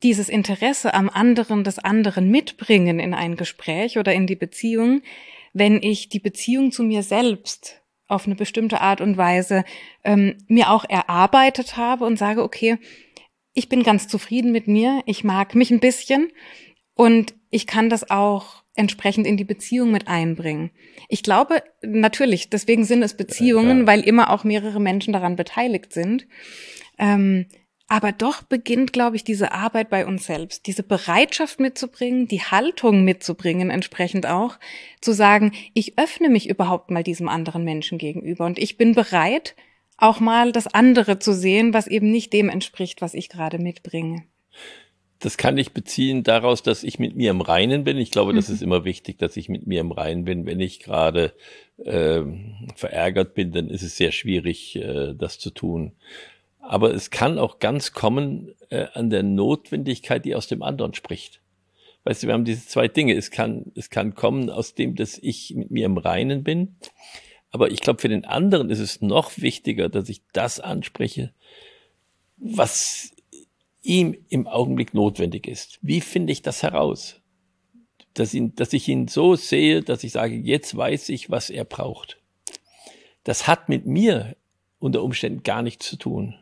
dieses 0.03 0.27
Interesse 0.27 0.93
am 0.93 1.09
anderen 1.09 1.63
des 1.63 1.79
anderen 1.79 2.29
mitbringen 2.29 2.99
in 2.99 3.13
ein 3.13 3.37
Gespräch 3.37 3.97
oder 3.97 4.13
in 4.13 4.27
die 4.27 4.35
Beziehung, 4.35 5.01
wenn 5.53 5.81
ich 5.81 6.09
die 6.09 6.19
Beziehung 6.19 6.73
zu 6.73 6.83
mir 6.83 7.03
selbst 7.03 7.81
auf 8.09 8.25
eine 8.25 8.35
bestimmte 8.35 8.81
Art 8.81 8.99
und 8.99 9.15
Weise 9.15 9.63
ähm, 10.03 10.35
mir 10.47 10.71
auch 10.71 10.83
erarbeitet 10.83 11.77
habe 11.77 12.03
und 12.03 12.17
sage, 12.17 12.43
okay, 12.43 12.79
ich 13.53 13.69
bin 13.69 13.83
ganz 13.83 14.07
zufrieden 14.07 14.51
mit 14.51 14.67
mir, 14.67 15.01
ich 15.05 15.23
mag 15.23 15.55
mich 15.55 15.71
ein 15.71 15.79
bisschen 15.79 16.31
und 16.93 17.33
ich 17.49 17.65
kann 17.67 17.89
das 17.89 18.09
auch 18.09 18.63
entsprechend 18.75 19.27
in 19.27 19.37
die 19.37 19.43
Beziehung 19.43 19.91
mit 19.91 20.07
einbringen. 20.07 20.71
Ich 21.09 21.23
glaube, 21.23 21.63
natürlich, 21.81 22.49
deswegen 22.49 22.85
sind 22.85 23.03
es 23.03 23.15
Beziehungen, 23.15 23.79
ja, 23.79 23.87
weil 23.87 24.01
immer 24.01 24.29
auch 24.29 24.43
mehrere 24.43 24.79
Menschen 24.79 25.11
daran 25.11 25.35
beteiligt 25.35 25.91
sind. 25.91 26.27
Ähm, 26.97 27.47
aber 27.91 28.11
doch 28.11 28.43
beginnt, 28.43 28.93
glaube 28.93 29.15
ich, 29.15 29.23
diese 29.23 29.51
Arbeit 29.51 29.89
bei 29.89 30.05
uns 30.05 30.25
selbst, 30.25 30.67
diese 30.67 30.83
Bereitschaft 30.83 31.59
mitzubringen, 31.59 32.27
die 32.27 32.41
Haltung 32.41 33.03
mitzubringen, 33.03 33.71
entsprechend 33.71 34.27
auch, 34.27 34.59
zu 35.01 35.11
sagen, 35.11 35.53
ich 35.73 35.97
öffne 35.97 36.29
mich 36.29 36.47
überhaupt 36.47 36.91
mal 36.91 37.03
diesem 37.03 37.27
anderen 37.27 37.63
Menschen 37.63 37.97
gegenüber 37.97 38.45
und 38.45 38.59
ich 38.59 38.77
bin 38.77 38.93
bereit, 38.93 39.55
auch 40.01 40.19
mal 40.19 40.51
das 40.51 40.67
andere 40.67 41.19
zu 41.19 41.33
sehen, 41.33 41.73
was 41.73 41.87
eben 41.87 42.11
nicht 42.11 42.33
dem 42.33 42.49
entspricht, 42.49 43.01
was 43.01 43.13
ich 43.13 43.29
gerade 43.29 43.59
mitbringe. 43.59 44.23
Das 45.19 45.35
kann 45.35 45.57
ich 45.57 45.73
beziehen 45.73 46.23
daraus, 46.23 46.63
dass 46.63 46.83
ich 46.83 46.97
mit 46.97 47.15
mir 47.15 47.31
im 47.31 47.41
Reinen 47.41 47.83
bin. 47.83 47.97
Ich 47.97 48.11
glaube, 48.11 48.31
mhm. 48.31 48.37
das 48.37 48.49
ist 48.49 48.61
immer 48.61 48.85
wichtig, 48.85 49.17
dass 49.17 49.35
ich 49.35 49.49
mit 49.49 49.67
mir 49.67 49.81
im 49.81 49.91
Reinen 49.91 50.23
bin. 50.23 50.45
Wenn 50.45 50.61
ich 50.61 50.79
gerade 50.79 51.33
äh, 51.77 52.21
verärgert 52.75 53.33
bin, 53.33 53.51
dann 53.51 53.69
ist 53.69 53.83
es 53.83 53.97
sehr 53.97 54.13
schwierig, 54.13 54.77
äh, 54.77 55.13
das 55.13 55.37
zu 55.37 55.49
tun. 55.49 55.91
Aber 56.61 56.93
es 56.93 57.09
kann 57.09 57.37
auch 57.37 57.59
ganz 57.59 57.91
kommen 57.91 58.53
äh, 58.69 58.85
an 58.93 59.09
der 59.09 59.23
Notwendigkeit, 59.23 60.23
die 60.23 60.35
aus 60.35 60.47
dem 60.47 60.63
anderen 60.63 60.93
spricht. 60.93 61.41
Weißt 62.05 62.23
du, 62.23 62.27
wir 62.27 62.33
haben 62.33 62.45
diese 62.45 62.65
zwei 62.65 62.87
Dinge. 62.87 63.13
Es 63.13 63.29
kann, 63.29 63.71
es 63.75 63.89
kann 63.89 64.15
kommen 64.15 64.49
aus 64.49 64.73
dem, 64.73 64.95
dass 64.95 65.17
ich 65.17 65.53
mit 65.53 65.69
mir 65.69 65.85
im 65.85 65.97
Reinen 65.97 66.43
bin. 66.43 66.77
Aber 67.51 67.71
ich 67.71 67.81
glaube, 67.81 67.99
für 67.99 68.09
den 68.09 68.25
anderen 68.25 68.69
ist 68.69 68.79
es 68.79 69.01
noch 69.01 69.37
wichtiger, 69.37 69.89
dass 69.89 70.09
ich 70.09 70.21
das 70.33 70.59
anspreche, 70.59 71.33
was 72.37 73.11
ihm 73.81 74.17
im 74.29 74.47
Augenblick 74.47 74.93
notwendig 74.93 75.47
ist. 75.47 75.79
Wie 75.81 76.01
finde 76.01 76.31
ich 76.31 76.41
das 76.41 76.63
heraus? 76.63 77.21
Dass, 78.13 78.33
ihn, 78.33 78.55
dass 78.55 78.73
ich 78.73 78.87
ihn 78.87 79.07
so 79.07 79.35
sehe, 79.35 79.81
dass 79.81 80.03
ich 80.03 80.11
sage, 80.11 80.35
jetzt 80.35 80.75
weiß 80.75 81.09
ich, 81.09 81.29
was 81.29 81.49
er 81.49 81.63
braucht. 81.63 82.19
Das 83.23 83.47
hat 83.47 83.69
mit 83.69 83.85
mir 83.85 84.35
unter 84.79 85.03
Umständen 85.03 85.43
gar 85.43 85.61
nichts 85.61 85.87
zu 85.87 85.95
tun. 85.95 86.35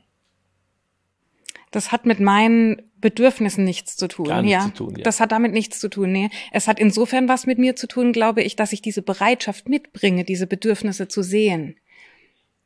Das 1.71 1.91
hat 1.91 2.05
mit 2.05 2.19
meinen 2.19 2.87
Bedürfnissen 2.99 3.63
nichts 3.63 3.95
zu 3.95 4.07
tun. 4.07 4.25
Gar 4.25 4.41
nichts 4.41 4.65
ja. 4.65 4.71
zu 4.71 4.73
tun, 4.85 4.95
ja. 4.97 5.03
Das 5.03 5.19
hat 5.19 5.31
damit 5.31 5.53
nichts 5.53 5.79
zu 5.79 5.89
tun. 5.89 6.11
Nee. 6.11 6.29
Es 6.51 6.67
hat 6.67 6.79
insofern 6.79 7.27
was 7.27 7.45
mit 7.45 7.59
mir 7.59 7.75
zu 7.75 7.87
tun, 7.87 8.11
glaube 8.11 8.41
ich, 8.43 8.55
dass 8.55 8.73
ich 8.73 8.81
diese 8.81 9.01
Bereitschaft 9.01 9.69
mitbringe, 9.69 10.23
diese 10.23 10.47
Bedürfnisse 10.47 11.07
zu 11.07 11.21
sehen. 11.21 11.77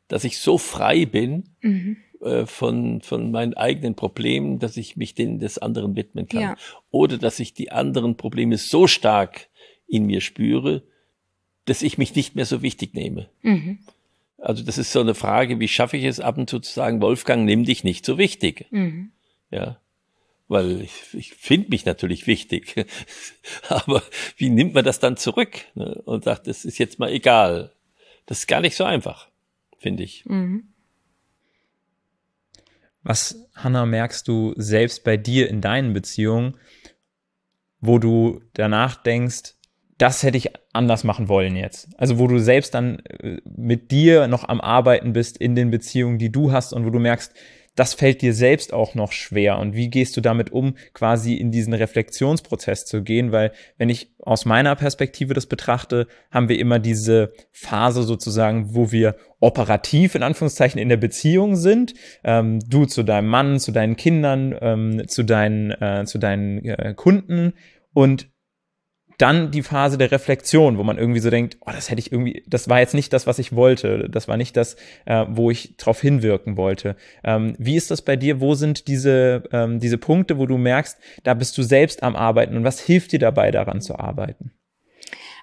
Dass 0.08 0.24
ich 0.24 0.38
so 0.38 0.58
frei 0.58 1.04
bin 1.04 1.44
mhm. 1.60 1.96
äh, 2.22 2.46
von, 2.46 3.02
von 3.02 3.30
meinen 3.30 3.54
eigenen 3.54 3.94
Problemen, 3.94 4.58
dass 4.58 4.76
ich 4.76 4.96
mich 4.96 5.14
denen 5.14 5.38
des 5.38 5.58
anderen 5.58 5.96
widmen 5.96 6.28
kann. 6.28 6.40
Ja. 6.40 6.56
Oder 6.90 7.18
dass 7.18 7.38
ich 7.38 7.54
die 7.54 7.70
anderen 7.70 8.16
Probleme 8.16 8.56
so 8.56 8.86
stark 8.86 9.48
in 9.86 10.06
mir 10.06 10.20
spüre, 10.20 10.82
dass 11.66 11.82
ich 11.82 11.98
mich 11.98 12.14
nicht 12.14 12.34
mehr 12.34 12.46
so 12.46 12.62
wichtig 12.62 12.94
nehme. 12.94 13.28
Mhm. 13.42 13.78
Also 14.38 14.64
das 14.64 14.76
ist 14.76 14.90
so 14.90 15.00
eine 15.00 15.14
Frage, 15.14 15.60
wie 15.60 15.68
schaffe 15.68 15.96
ich 15.96 16.04
es 16.04 16.18
ab 16.18 16.36
und 16.36 16.50
zu 16.50 16.58
zu 16.58 16.72
sagen, 16.72 17.00
Wolfgang, 17.00 17.44
nimm 17.44 17.64
dich 17.64 17.84
nicht 17.84 18.04
so 18.04 18.18
wichtig. 18.18 18.66
Mhm. 18.70 19.12
Ja. 19.50 19.78
Weil 20.52 20.82
ich, 20.82 21.14
ich 21.14 21.32
finde 21.32 21.70
mich 21.70 21.86
natürlich 21.86 22.26
wichtig. 22.26 22.86
Aber 23.70 24.02
wie 24.36 24.50
nimmt 24.50 24.74
man 24.74 24.84
das 24.84 25.00
dann 25.00 25.16
zurück 25.16 25.64
ne? 25.74 25.94
und 26.04 26.24
sagt, 26.24 26.46
das 26.46 26.66
ist 26.66 26.76
jetzt 26.76 26.98
mal 26.98 27.10
egal. 27.10 27.72
Das 28.26 28.40
ist 28.40 28.48
gar 28.48 28.60
nicht 28.60 28.76
so 28.76 28.84
einfach, 28.84 29.28
finde 29.78 30.02
ich. 30.02 30.26
Mhm. 30.26 30.64
Was, 33.02 33.48
Hanna, 33.54 33.86
merkst 33.86 34.28
du 34.28 34.52
selbst 34.58 35.04
bei 35.04 35.16
dir 35.16 35.48
in 35.48 35.62
deinen 35.62 35.94
Beziehungen, 35.94 36.58
wo 37.80 37.98
du 37.98 38.42
danach 38.52 38.96
denkst, 38.96 39.54
das 39.96 40.22
hätte 40.22 40.36
ich 40.36 40.50
anders 40.74 41.02
machen 41.02 41.28
wollen 41.28 41.56
jetzt. 41.56 41.88
Also 41.98 42.18
wo 42.18 42.26
du 42.26 42.38
selbst 42.38 42.74
dann 42.74 42.98
äh, 43.06 43.38
mit 43.46 43.90
dir 43.90 44.28
noch 44.28 44.46
am 44.46 44.60
Arbeiten 44.60 45.14
bist 45.14 45.38
in 45.38 45.54
den 45.54 45.70
Beziehungen, 45.70 46.18
die 46.18 46.30
du 46.30 46.52
hast 46.52 46.74
und 46.74 46.84
wo 46.84 46.90
du 46.90 46.98
merkst, 46.98 47.32
das 47.74 47.94
fällt 47.94 48.20
dir 48.20 48.34
selbst 48.34 48.72
auch 48.72 48.94
noch 48.94 49.12
schwer. 49.12 49.58
Und 49.58 49.74
wie 49.74 49.88
gehst 49.88 50.16
du 50.16 50.20
damit 50.20 50.50
um, 50.50 50.74
quasi 50.92 51.34
in 51.34 51.50
diesen 51.50 51.72
Reflexionsprozess 51.72 52.84
zu 52.84 53.02
gehen? 53.02 53.32
Weil 53.32 53.52
wenn 53.78 53.88
ich 53.88 54.12
aus 54.18 54.44
meiner 54.44 54.76
Perspektive 54.76 55.32
das 55.32 55.46
betrachte, 55.46 56.06
haben 56.30 56.48
wir 56.48 56.58
immer 56.58 56.78
diese 56.78 57.32
Phase 57.50 58.02
sozusagen, 58.02 58.74
wo 58.74 58.92
wir 58.92 59.16
operativ 59.40 60.14
in 60.14 60.22
Anführungszeichen 60.22 60.80
in 60.80 60.90
der 60.90 60.98
Beziehung 60.98 61.56
sind. 61.56 61.94
Ähm, 62.24 62.60
du 62.68 62.84
zu 62.84 63.02
deinem 63.02 63.28
Mann, 63.28 63.58
zu 63.58 63.72
deinen 63.72 63.96
Kindern, 63.96 64.54
ähm, 64.60 65.08
zu 65.08 65.22
deinen, 65.22 65.70
äh, 65.70 66.04
zu 66.04 66.18
deinen 66.18 66.64
äh, 66.64 66.92
Kunden. 66.94 67.54
Und 67.94 68.28
dann 69.22 69.52
die 69.52 69.62
Phase 69.62 69.98
der 69.98 70.10
Reflexion, 70.10 70.78
wo 70.78 70.82
man 70.82 70.98
irgendwie 70.98 71.20
so 71.20 71.30
denkt, 71.30 71.56
oh, 71.60 71.70
das 71.70 71.90
hätte 71.90 72.00
ich 72.00 72.10
irgendwie, 72.10 72.42
das 72.48 72.68
war 72.68 72.80
jetzt 72.80 72.92
nicht 72.92 73.12
das, 73.12 73.28
was 73.28 73.38
ich 73.38 73.54
wollte, 73.54 74.08
das 74.10 74.26
war 74.26 74.36
nicht 74.36 74.56
das, 74.56 74.74
äh, 75.04 75.24
wo 75.28 75.52
ich 75.52 75.76
drauf 75.76 76.00
hinwirken 76.00 76.56
wollte. 76.56 76.96
Ähm, 77.22 77.54
wie 77.56 77.76
ist 77.76 77.92
das 77.92 78.02
bei 78.02 78.16
dir? 78.16 78.40
Wo 78.40 78.54
sind 78.54 78.88
diese, 78.88 79.44
ähm, 79.52 79.78
diese 79.78 79.96
Punkte, 79.96 80.38
wo 80.38 80.46
du 80.46 80.58
merkst, 80.58 80.98
da 81.22 81.34
bist 81.34 81.56
du 81.56 81.62
selbst 81.62 82.02
am 82.02 82.16
Arbeiten 82.16 82.56
und 82.56 82.64
was 82.64 82.80
hilft 82.80 83.12
dir 83.12 83.20
dabei, 83.20 83.52
daran 83.52 83.80
zu 83.80 83.96
arbeiten? 83.96 84.50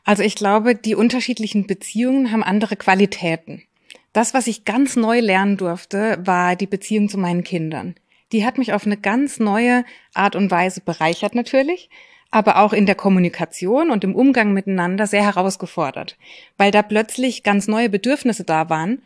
Also 0.03 0.23
ich 0.23 0.35
glaube, 0.35 0.75
die 0.75 0.95
unterschiedlichen 0.95 1.65
Beziehungen 1.65 2.33
haben 2.33 2.43
andere 2.43 2.75
Qualitäten. 2.75 3.63
Das, 4.11 4.33
was 4.33 4.47
ich 4.47 4.65
ganz 4.65 4.97
neu 4.97 5.21
lernen 5.21 5.55
durfte, 5.55 6.17
war 6.25 6.57
die 6.57 6.67
Beziehung 6.67 7.07
zu 7.07 7.17
meinen 7.17 7.45
Kindern. 7.45 7.95
Die 8.33 8.45
hat 8.45 8.57
mich 8.57 8.73
auf 8.73 8.85
eine 8.85 8.97
ganz 8.97 9.39
neue 9.39 9.85
Art 10.13 10.35
und 10.35 10.51
Weise 10.51 10.81
bereichert 10.81 11.33
natürlich 11.33 11.89
aber 12.31 12.57
auch 12.57 12.73
in 12.73 12.85
der 12.85 12.95
Kommunikation 12.95 13.89
und 13.89 14.03
im 14.03 14.15
Umgang 14.15 14.53
miteinander 14.53 15.07
sehr 15.07 15.23
herausgefordert, 15.23 16.17
weil 16.57 16.71
da 16.71 16.83
plötzlich 16.83 17.43
ganz 17.43 17.67
neue 17.67 17.89
Bedürfnisse 17.89 18.43
da 18.43 18.69
waren, 18.69 19.01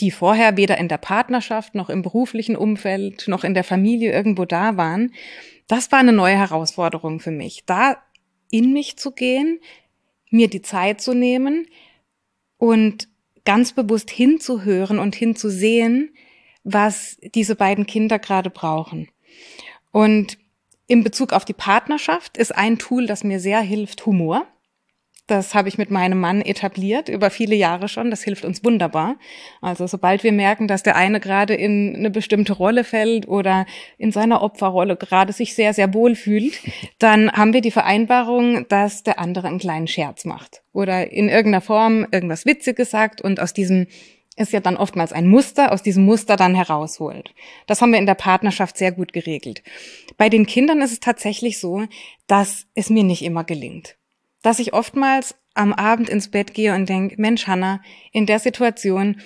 die 0.00 0.10
vorher 0.10 0.56
weder 0.56 0.78
in 0.78 0.88
der 0.88 0.98
Partnerschaft 0.98 1.74
noch 1.74 1.90
im 1.90 2.02
beruflichen 2.02 2.56
Umfeld 2.56 3.26
noch 3.26 3.42
in 3.42 3.54
der 3.54 3.64
Familie 3.64 4.12
irgendwo 4.12 4.44
da 4.44 4.76
waren. 4.76 5.12
Das 5.66 5.90
war 5.90 5.98
eine 5.98 6.12
neue 6.12 6.36
Herausforderung 6.36 7.20
für 7.20 7.30
mich, 7.30 7.64
da 7.66 7.96
in 8.50 8.72
mich 8.72 8.96
zu 8.96 9.12
gehen, 9.12 9.60
mir 10.30 10.48
die 10.48 10.62
Zeit 10.62 11.00
zu 11.00 11.14
nehmen 11.14 11.66
und 12.58 13.08
ganz 13.44 13.72
bewusst 13.72 14.10
hinzuhören 14.10 14.98
und 14.98 15.16
hinzusehen, 15.16 16.14
was 16.64 17.18
diese 17.34 17.56
beiden 17.56 17.86
Kinder 17.86 18.18
gerade 18.18 18.50
brauchen. 18.50 19.08
Und 19.90 20.38
in 20.88 21.04
Bezug 21.04 21.32
auf 21.32 21.44
die 21.44 21.52
Partnerschaft 21.52 22.36
ist 22.36 22.56
ein 22.56 22.78
Tool, 22.78 23.06
das 23.06 23.22
mir 23.22 23.38
sehr 23.38 23.60
hilft, 23.60 24.06
Humor. 24.06 24.46
Das 25.26 25.54
habe 25.54 25.68
ich 25.68 25.76
mit 25.76 25.90
meinem 25.90 26.18
Mann 26.18 26.40
etabliert, 26.40 27.10
über 27.10 27.28
viele 27.28 27.54
Jahre 27.54 27.88
schon. 27.88 28.10
Das 28.10 28.22
hilft 28.22 28.46
uns 28.46 28.64
wunderbar. 28.64 29.16
Also 29.60 29.86
sobald 29.86 30.24
wir 30.24 30.32
merken, 30.32 30.68
dass 30.68 30.82
der 30.82 30.96
eine 30.96 31.20
gerade 31.20 31.52
in 31.52 31.94
eine 31.94 32.10
bestimmte 32.10 32.54
Rolle 32.54 32.82
fällt 32.82 33.28
oder 33.28 33.66
in 33.98 34.10
seiner 34.10 34.40
Opferrolle 34.40 34.96
gerade 34.96 35.34
sich 35.34 35.54
sehr, 35.54 35.74
sehr 35.74 35.92
wohl 35.92 36.14
fühlt, 36.14 36.58
dann 36.98 37.30
haben 37.30 37.52
wir 37.52 37.60
die 37.60 37.70
Vereinbarung, 37.70 38.66
dass 38.68 39.02
der 39.02 39.18
andere 39.18 39.48
einen 39.48 39.58
kleinen 39.58 39.86
Scherz 39.86 40.24
macht 40.24 40.62
oder 40.72 41.12
in 41.12 41.28
irgendeiner 41.28 41.60
Form 41.60 42.06
irgendwas 42.10 42.46
Witziges 42.46 42.90
sagt 42.90 43.20
und 43.20 43.38
aus 43.38 43.52
diesem 43.52 43.86
ist 44.38 44.52
ja 44.52 44.60
dann 44.60 44.76
oftmals 44.76 45.12
ein 45.12 45.28
Muster, 45.28 45.72
aus 45.72 45.82
diesem 45.82 46.04
Muster 46.04 46.36
dann 46.36 46.54
herausholt. 46.54 47.34
Das 47.66 47.82
haben 47.82 47.92
wir 47.92 47.98
in 47.98 48.06
der 48.06 48.14
Partnerschaft 48.14 48.78
sehr 48.78 48.92
gut 48.92 49.12
geregelt. 49.12 49.62
Bei 50.16 50.28
den 50.28 50.46
Kindern 50.46 50.80
ist 50.80 50.92
es 50.92 51.00
tatsächlich 51.00 51.58
so, 51.58 51.84
dass 52.26 52.66
es 52.74 52.90
mir 52.90 53.04
nicht 53.04 53.22
immer 53.22 53.44
gelingt 53.44 53.98
dass 54.42 54.58
ich 54.58 54.72
oftmals 54.72 55.34
am 55.54 55.72
Abend 55.72 56.08
ins 56.08 56.30
Bett 56.30 56.54
gehe 56.54 56.74
und 56.74 56.88
denke, 56.88 57.16
Mensch, 57.18 57.46
Hanna, 57.46 57.80
in 58.12 58.26
der 58.26 58.38
Situation, 58.38 59.20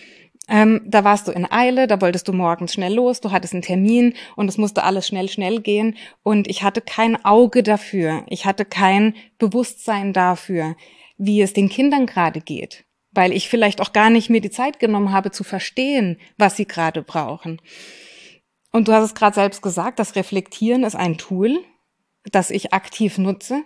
ähm, 0.49 0.81
da 0.85 1.05
warst 1.05 1.29
du 1.29 1.33
in 1.33 1.51
Eile, 1.51 1.87
da 1.87 2.01
wolltest 2.01 2.27
du 2.27 2.33
morgens 2.33 2.73
schnell 2.73 2.95
los, 2.95 3.21
du 3.21 3.31
hattest 3.31 3.53
einen 3.53 3.63
Termin 3.63 4.15
und 4.35 4.49
es 4.49 4.59
musste 4.59 4.83
alles 4.83 5.07
schnell, 5.07 5.29
schnell 5.29 5.61
gehen 5.61 5.97
und 6.23 6.49
ich 6.49 6.63
hatte 6.63 6.81
kein 6.81 7.23
Auge 7.25 7.63
dafür, 7.63 8.25
ich 8.29 8.45
hatte 8.45 8.65
kein 8.65 9.15
Bewusstsein 9.39 10.13
dafür, 10.13 10.75
wie 11.17 11.41
es 11.43 11.53
den 11.53 11.69
Kindern 11.69 12.07
gerade 12.07 12.41
geht, 12.41 12.85
weil 13.13 13.33
ich 13.33 13.49
vielleicht 13.49 13.81
auch 13.81 13.93
gar 13.93 14.11
nicht 14.11 14.31
mir 14.31 14.41
die 14.41 14.51
Zeit 14.51 14.79
genommen 14.79 15.13
habe 15.13 15.31
zu 15.31 15.45
verstehen, 15.45 16.19
was 16.39 16.57
sie 16.57 16.67
gerade 16.67 17.03
brauchen. 17.03 17.61
Und 18.73 18.89
du 18.89 18.93
hast 18.93 19.05
es 19.05 19.15
gerade 19.15 19.35
selbst 19.35 19.63
gesagt, 19.63 19.99
das 19.99 20.17
Reflektieren 20.17 20.83
ist 20.83 20.97
ein 20.97 21.19
Tool, 21.19 21.61
das 22.25 22.51
ich 22.51 22.73
aktiv 22.73 23.19
nutze. 23.19 23.63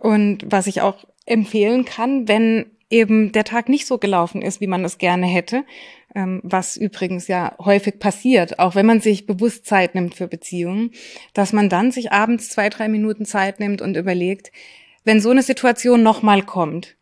Und 0.00 0.44
was 0.46 0.66
ich 0.66 0.82
auch 0.82 1.04
empfehlen 1.24 1.84
kann, 1.84 2.28
wenn 2.28 2.70
eben 2.90 3.32
der 3.32 3.44
Tag 3.44 3.68
nicht 3.68 3.86
so 3.86 3.98
gelaufen 3.98 4.42
ist, 4.42 4.60
wie 4.60 4.66
man 4.66 4.84
es 4.84 4.98
gerne 4.98 5.26
hätte, 5.26 5.64
ähm, 6.14 6.40
was 6.44 6.76
übrigens 6.76 7.26
ja 7.26 7.56
häufig 7.58 7.98
passiert, 7.98 8.58
auch 8.58 8.74
wenn 8.74 8.86
man 8.86 9.00
sich 9.00 9.26
bewusst 9.26 9.66
Zeit 9.66 9.94
nimmt 9.94 10.14
für 10.14 10.28
Beziehungen, 10.28 10.92
dass 11.34 11.52
man 11.52 11.68
dann 11.68 11.90
sich 11.90 12.12
abends 12.12 12.48
zwei, 12.48 12.68
drei 12.68 12.88
Minuten 12.88 13.24
Zeit 13.24 13.58
nimmt 13.58 13.82
und 13.82 13.96
überlegt, 13.96 14.52
wenn 15.04 15.20
so 15.20 15.30
eine 15.30 15.42
Situation 15.42 16.02
nochmal 16.02 16.42
kommt, 16.42 16.96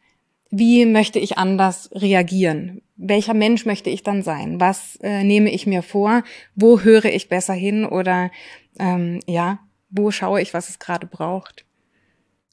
wie 0.50 0.86
möchte 0.86 1.18
ich 1.18 1.38
anders 1.38 1.90
reagieren? 1.92 2.82
Welcher 2.96 3.34
Mensch 3.34 3.66
möchte 3.66 3.90
ich 3.90 4.02
dann 4.02 4.22
sein? 4.22 4.60
Was 4.60 4.96
äh, 5.02 5.24
nehme 5.24 5.50
ich 5.50 5.66
mir 5.66 5.82
vor? 5.82 6.22
Wo 6.54 6.80
höre 6.80 7.06
ich 7.06 7.28
besser 7.28 7.54
hin? 7.54 7.84
Oder 7.84 8.30
ähm, 8.78 9.20
ja, 9.26 9.58
wo 9.90 10.10
schaue 10.10 10.40
ich, 10.40 10.54
was 10.54 10.68
es 10.68 10.78
gerade 10.78 11.06
braucht? 11.06 11.64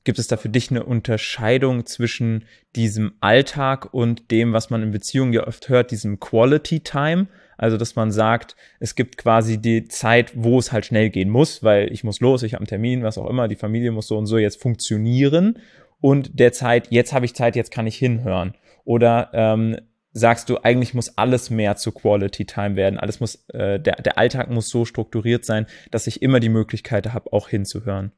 Gibt 0.03 0.17
es 0.17 0.27
da 0.27 0.35
für 0.35 0.49
dich 0.49 0.71
eine 0.71 0.83
Unterscheidung 0.83 1.85
zwischen 1.85 2.45
diesem 2.75 3.13
Alltag 3.19 3.93
und 3.93 4.31
dem, 4.31 4.51
was 4.51 4.71
man 4.71 4.81
in 4.81 4.91
Beziehungen 4.91 5.31
ja 5.31 5.45
oft 5.45 5.69
hört, 5.69 5.91
diesem 5.91 6.19
Quality 6.19 6.79
Time? 6.79 7.27
Also, 7.55 7.77
dass 7.77 7.95
man 7.95 8.11
sagt, 8.11 8.55
es 8.79 8.95
gibt 8.95 9.17
quasi 9.17 9.59
die 9.59 9.87
Zeit, 9.87 10.31
wo 10.33 10.57
es 10.57 10.71
halt 10.71 10.87
schnell 10.87 11.11
gehen 11.11 11.29
muss, 11.29 11.61
weil 11.61 11.91
ich 11.93 12.03
muss 12.03 12.19
los, 12.19 12.41
ich 12.41 12.53
habe 12.55 12.61
einen 12.61 12.67
Termin, 12.67 13.03
was 13.03 13.19
auch 13.19 13.29
immer, 13.29 13.47
die 13.47 13.55
Familie 13.55 13.91
muss 13.91 14.07
so 14.07 14.17
und 14.17 14.25
so 14.25 14.39
jetzt 14.39 14.59
funktionieren. 14.59 15.59
Und 16.01 16.39
der 16.39 16.51
Zeit, 16.51 16.87
jetzt 16.89 17.13
habe 17.13 17.25
ich 17.25 17.35
Zeit, 17.35 17.55
jetzt 17.55 17.71
kann 17.71 17.87
ich 17.87 17.95
hinhören. 17.95 18.55
Oder 18.83 19.29
ähm, 19.33 19.77
sagst 20.13 20.49
du, 20.49 20.57
eigentlich 20.57 20.93
muss 20.93 21.17
alles 21.17 21.49
mehr 21.49 21.77
zu 21.77 21.91
Quality 21.91 22.45
Time 22.45 22.75
werden. 22.75 22.99
Alles 22.99 23.19
muss, 23.19 23.35
äh, 23.49 23.79
der, 23.79 24.01
der 24.01 24.17
Alltag 24.17 24.49
muss 24.49 24.69
so 24.69 24.83
strukturiert 24.83 25.45
sein, 25.45 25.67
dass 25.91 26.07
ich 26.07 26.21
immer 26.21 26.39
die 26.39 26.49
Möglichkeit 26.49 27.13
habe, 27.13 27.31
auch 27.31 27.47
hinzuhören. 27.47 28.11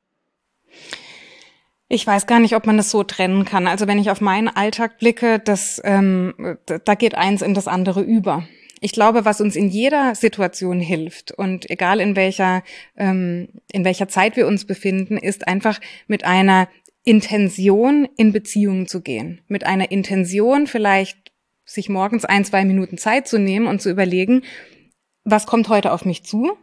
Ich 1.90 2.08
weiß 2.08 2.26
gar 2.26 2.40
nicht, 2.40 2.56
ob 2.56 2.66
man 2.66 2.78
das 2.78 2.90
so 2.90 3.04
trennen 3.04 3.46
kann. 3.46 3.68
Also 3.68 3.86
wenn 3.86 4.00
ich 4.00 4.10
auf 4.10 4.22
meinen 4.22 4.48
Alltag 4.48 4.98
blicke, 4.98 5.40
das, 5.40 5.80
ähm, 5.84 6.58
da 6.66 6.96
geht 6.96 7.14
eins 7.14 7.42
in 7.42 7.54
das 7.54 7.68
andere 7.68 8.02
über. 8.02 8.48
Ich 8.80 8.92
glaube, 8.92 9.24
was 9.24 9.40
uns 9.40 9.56
in 9.56 9.70
jeder 9.70 10.14
Situation 10.16 10.80
hilft 10.80 11.32
und 11.32 11.70
egal 11.70 12.02
in 12.02 12.18
welcher 12.18 12.64
ähm, 12.98 13.48
in 13.72 13.86
welcher 13.86 14.10
Zeit 14.10 14.36
wir 14.36 14.46
uns 14.46 14.66
befinden, 14.66 15.18
ist 15.18 15.48
einfach 15.48 15.80
mit 16.08 16.26
einer 16.26 16.68
Intention 17.04 18.08
in 18.18 18.32
Beziehungen 18.32 18.88
zu 18.88 19.02
gehen. 19.02 19.42
Mit 19.48 19.66
einer 19.66 19.92
Intention 19.92 20.68
vielleicht 20.68 21.32
sich 21.66 21.90
morgens 21.90 22.26
ein, 22.26 22.46
zwei 22.46 22.66
Minuten 22.66 22.98
Zeit 22.98 23.28
zu 23.28 23.38
nehmen 23.38 23.68
und 23.68 23.82
zu 23.82 23.90
überlegen, 23.90 24.44
was 25.24 25.46
kommt 25.46 25.70
heute 25.70 25.92
auf 25.92 26.06
mich 26.06 26.24
zu? 26.24 26.58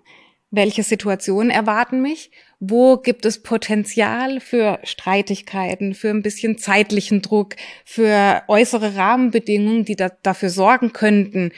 Welche 0.51 0.83
Situationen 0.83 1.51
erwarten 1.51 2.03
mich? 2.03 2.31
Wo 2.59 2.97
gibt 2.97 3.25
es 3.25 3.43
Potenzial 3.43 4.41
für 4.41 4.81
Streitigkeiten, 4.83 5.95
für 5.95 6.11
ein 6.11 6.23
bisschen 6.23 6.59
zeitlichen 6.59 7.23
Druck, 7.23 7.55
für 7.85 8.43
äußere 8.49 8.97
Rahmenbedingungen, 8.97 9.85
die 9.85 9.97
da, 9.97 10.11
dafür 10.23 10.51
sorgen 10.51 10.93
könnten, 10.93 11.53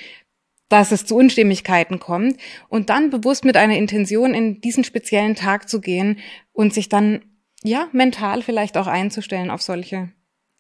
dass 0.69 0.93
es 0.93 1.07
zu 1.07 1.17
Unstimmigkeiten 1.17 1.99
kommt 1.99 2.37
und 2.69 2.91
dann 2.91 3.11
bewusst 3.11 3.45
mit 3.45 3.57
einer 3.57 3.77
Intention 3.77 4.35
in 4.35 4.61
diesen 4.61 4.85
speziellen 4.85 5.35
Tag 5.35 5.69
zu 5.69 5.81
gehen 5.81 6.19
und 6.53 6.73
sich 6.73 6.89
dann 6.89 7.23
ja 7.65 7.89
mental 7.93 8.43
vielleicht 8.43 8.77
auch 8.77 8.87
einzustellen 8.87 9.51
auf 9.51 9.63
solche 9.63 10.13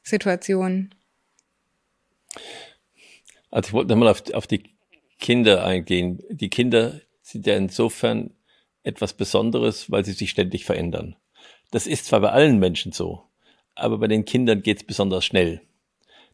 Situationen. 0.03 0.95
Also 3.51 3.69
ich 3.69 3.73
wollte 3.73 3.91
nochmal 3.91 4.09
auf, 4.09 4.23
auf 4.33 4.47
die 4.47 4.75
Kinder 5.19 5.65
eingehen. 5.65 6.23
Die 6.31 6.49
Kinder 6.49 7.01
sind 7.21 7.47
ja 7.47 7.57
insofern 7.57 8.31
etwas 8.83 9.15
Besonderes, 9.15 9.91
weil 9.91 10.05
sie 10.05 10.12
sich 10.12 10.31
ständig 10.31 10.65
verändern. 10.65 11.17
Das 11.71 11.87
ist 11.87 12.07
zwar 12.07 12.21
bei 12.21 12.31
allen 12.31 12.59
Menschen 12.59 12.93
so, 12.93 13.23
aber 13.75 13.99
bei 13.99 14.09
den 14.09 14.25
Kindern 14.25 14.62
geht 14.62 14.79
es 14.79 14.85
besonders 14.85 15.25
schnell. 15.25 15.62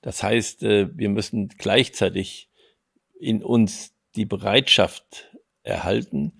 Das 0.00 0.22
heißt, 0.22 0.62
äh, 0.62 0.96
wir 0.96 1.08
müssen 1.08 1.48
gleichzeitig 1.48 2.48
in 3.20 3.42
uns 3.42 3.92
die 4.16 4.24
Bereitschaft 4.24 5.30
erhalten, 5.62 6.32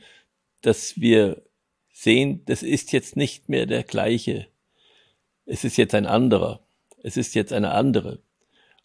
dass 0.62 1.00
wir 1.00 1.42
sehen, 1.98 2.42
das 2.46 2.62
ist 2.62 2.92
jetzt 2.92 3.16
nicht 3.16 3.48
mehr 3.48 3.66
der 3.66 3.82
gleiche. 3.82 4.46
Es 5.46 5.64
ist 5.64 5.76
jetzt 5.76 5.94
ein 5.96 6.06
anderer. 6.06 6.60
Es 7.02 7.16
ist 7.16 7.34
jetzt 7.34 7.52
eine 7.52 7.72
andere. 7.72 8.20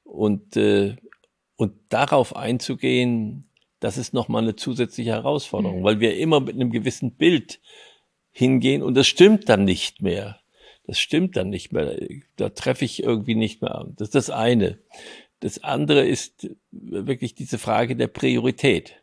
Und, 0.04 0.58
äh, 0.58 0.96
und 1.56 1.74
darauf 1.90 2.36
einzugehen, 2.36 3.48
das 3.80 3.98
ist 3.98 4.16
nochmal 4.16 4.42
eine 4.42 4.56
zusätzliche 4.56 5.12
Herausforderung, 5.12 5.82
mhm. 5.82 5.84
weil 5.84 6.00
wir 6.00 6.18
immer 6.18 6.40
mit 6.40 6.56
einem 6.56 6.72
gewissen 6.72 7.12
Bild 7.12 7.60
hingehen 8.32 8.82
und 8.82 8.96
das 8.96 9.06
stimmt 9.06 9.48
dann 9.48 9.64
nicht 9.64 10.02
mehr. 10.02 10.40
Das 10.86 11.00
stimmt 11.00 11.38
dann 11.38 11.50
nicht 11.50 11.72
mehr. 11.72 11.96
Da 12.36 12.50
treffe 12.50 12.84
ich 12.84 13.04
irgendwie 13.04 13.36
nicht 13.36 13.62
mehr 13.62 13.76
an. 13.76 13.94
Das 13.96 14.08
ist 14.08 14.16
das 14.16 14.30
eine. 14.32 14.80
Das 15.40 15.64
andere 15.64 16.04
ist 16.06 16.50
wirklich 16.72 17.36
diese 17.36 17.60
Frage 17.60 17.96
der 17.96 18.08
Priorität. 18.08 19.03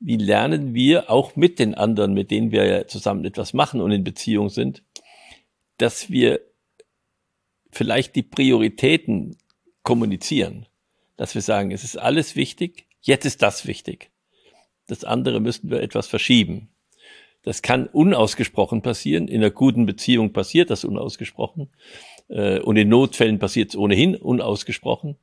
Wie 0.00 0.16
lernen 0.16 0.74
wir 0.74 1.10
auch 1.10 1.34
mit 1.36 1.58
den 1.58 1.74
anderen, 1.74 2.14
mit 2.14 2.30
denen 2.30 2.52
wir 2.52 2.64
ja 2.66 2.86
zusammen 2.86 3.24
etwas 3.24 3.52
machen 3.52 3.80
und 3.80 3.90
in 3.90 4.04
Beziehung 4.04 4.48
sind, 4.48 4.82
dass 5.76 6.10
wir 6.10 6.40
vielleicht 7.70 8.16
die 8.16 8.22
Prioritäten 8.22 9.36
kommunizieren, 9.82 10.66
dass 11.16 11.34
wir 11.34 11.42
sagen, 11.42 11.70
es 11.72 11.84
ist 11.84 11.96
alles 11.96 12.36
wichtig, 12.36 12.88
Jetzt 13.00 13.24
ist 13.24 13.42
das 13.42 13.66
wichtig. 13.66 14.10
Das 14.86 15.04
andere 15.04 15.40
müssen 15.40 15.70
wir 15.70 15.80
etwas 15.80 16.06
verschieben. 16.06 16.68
Das 17.42 17.62
kann 17.62 17.86
unausgesprochen 17.86 18.82
passieren. 18.82 19.28
In 19.28 19.40
einer 19.40 19.50
guten 19.50 19.86
Beziehung 19.86 20.32
passiert 20.32 20.70
das 20.70 20.84
unausgesprochen. 20.84 21.70
Äh, 22.28 22.60
und 22.60 22.76
in 22.76 22.88
Notfällen 22.88 23.38
passiert 23.38 23.70
es 23.70 23.76
ohnehin 23.76 24.16
unausgesprochen, 24.16 25.16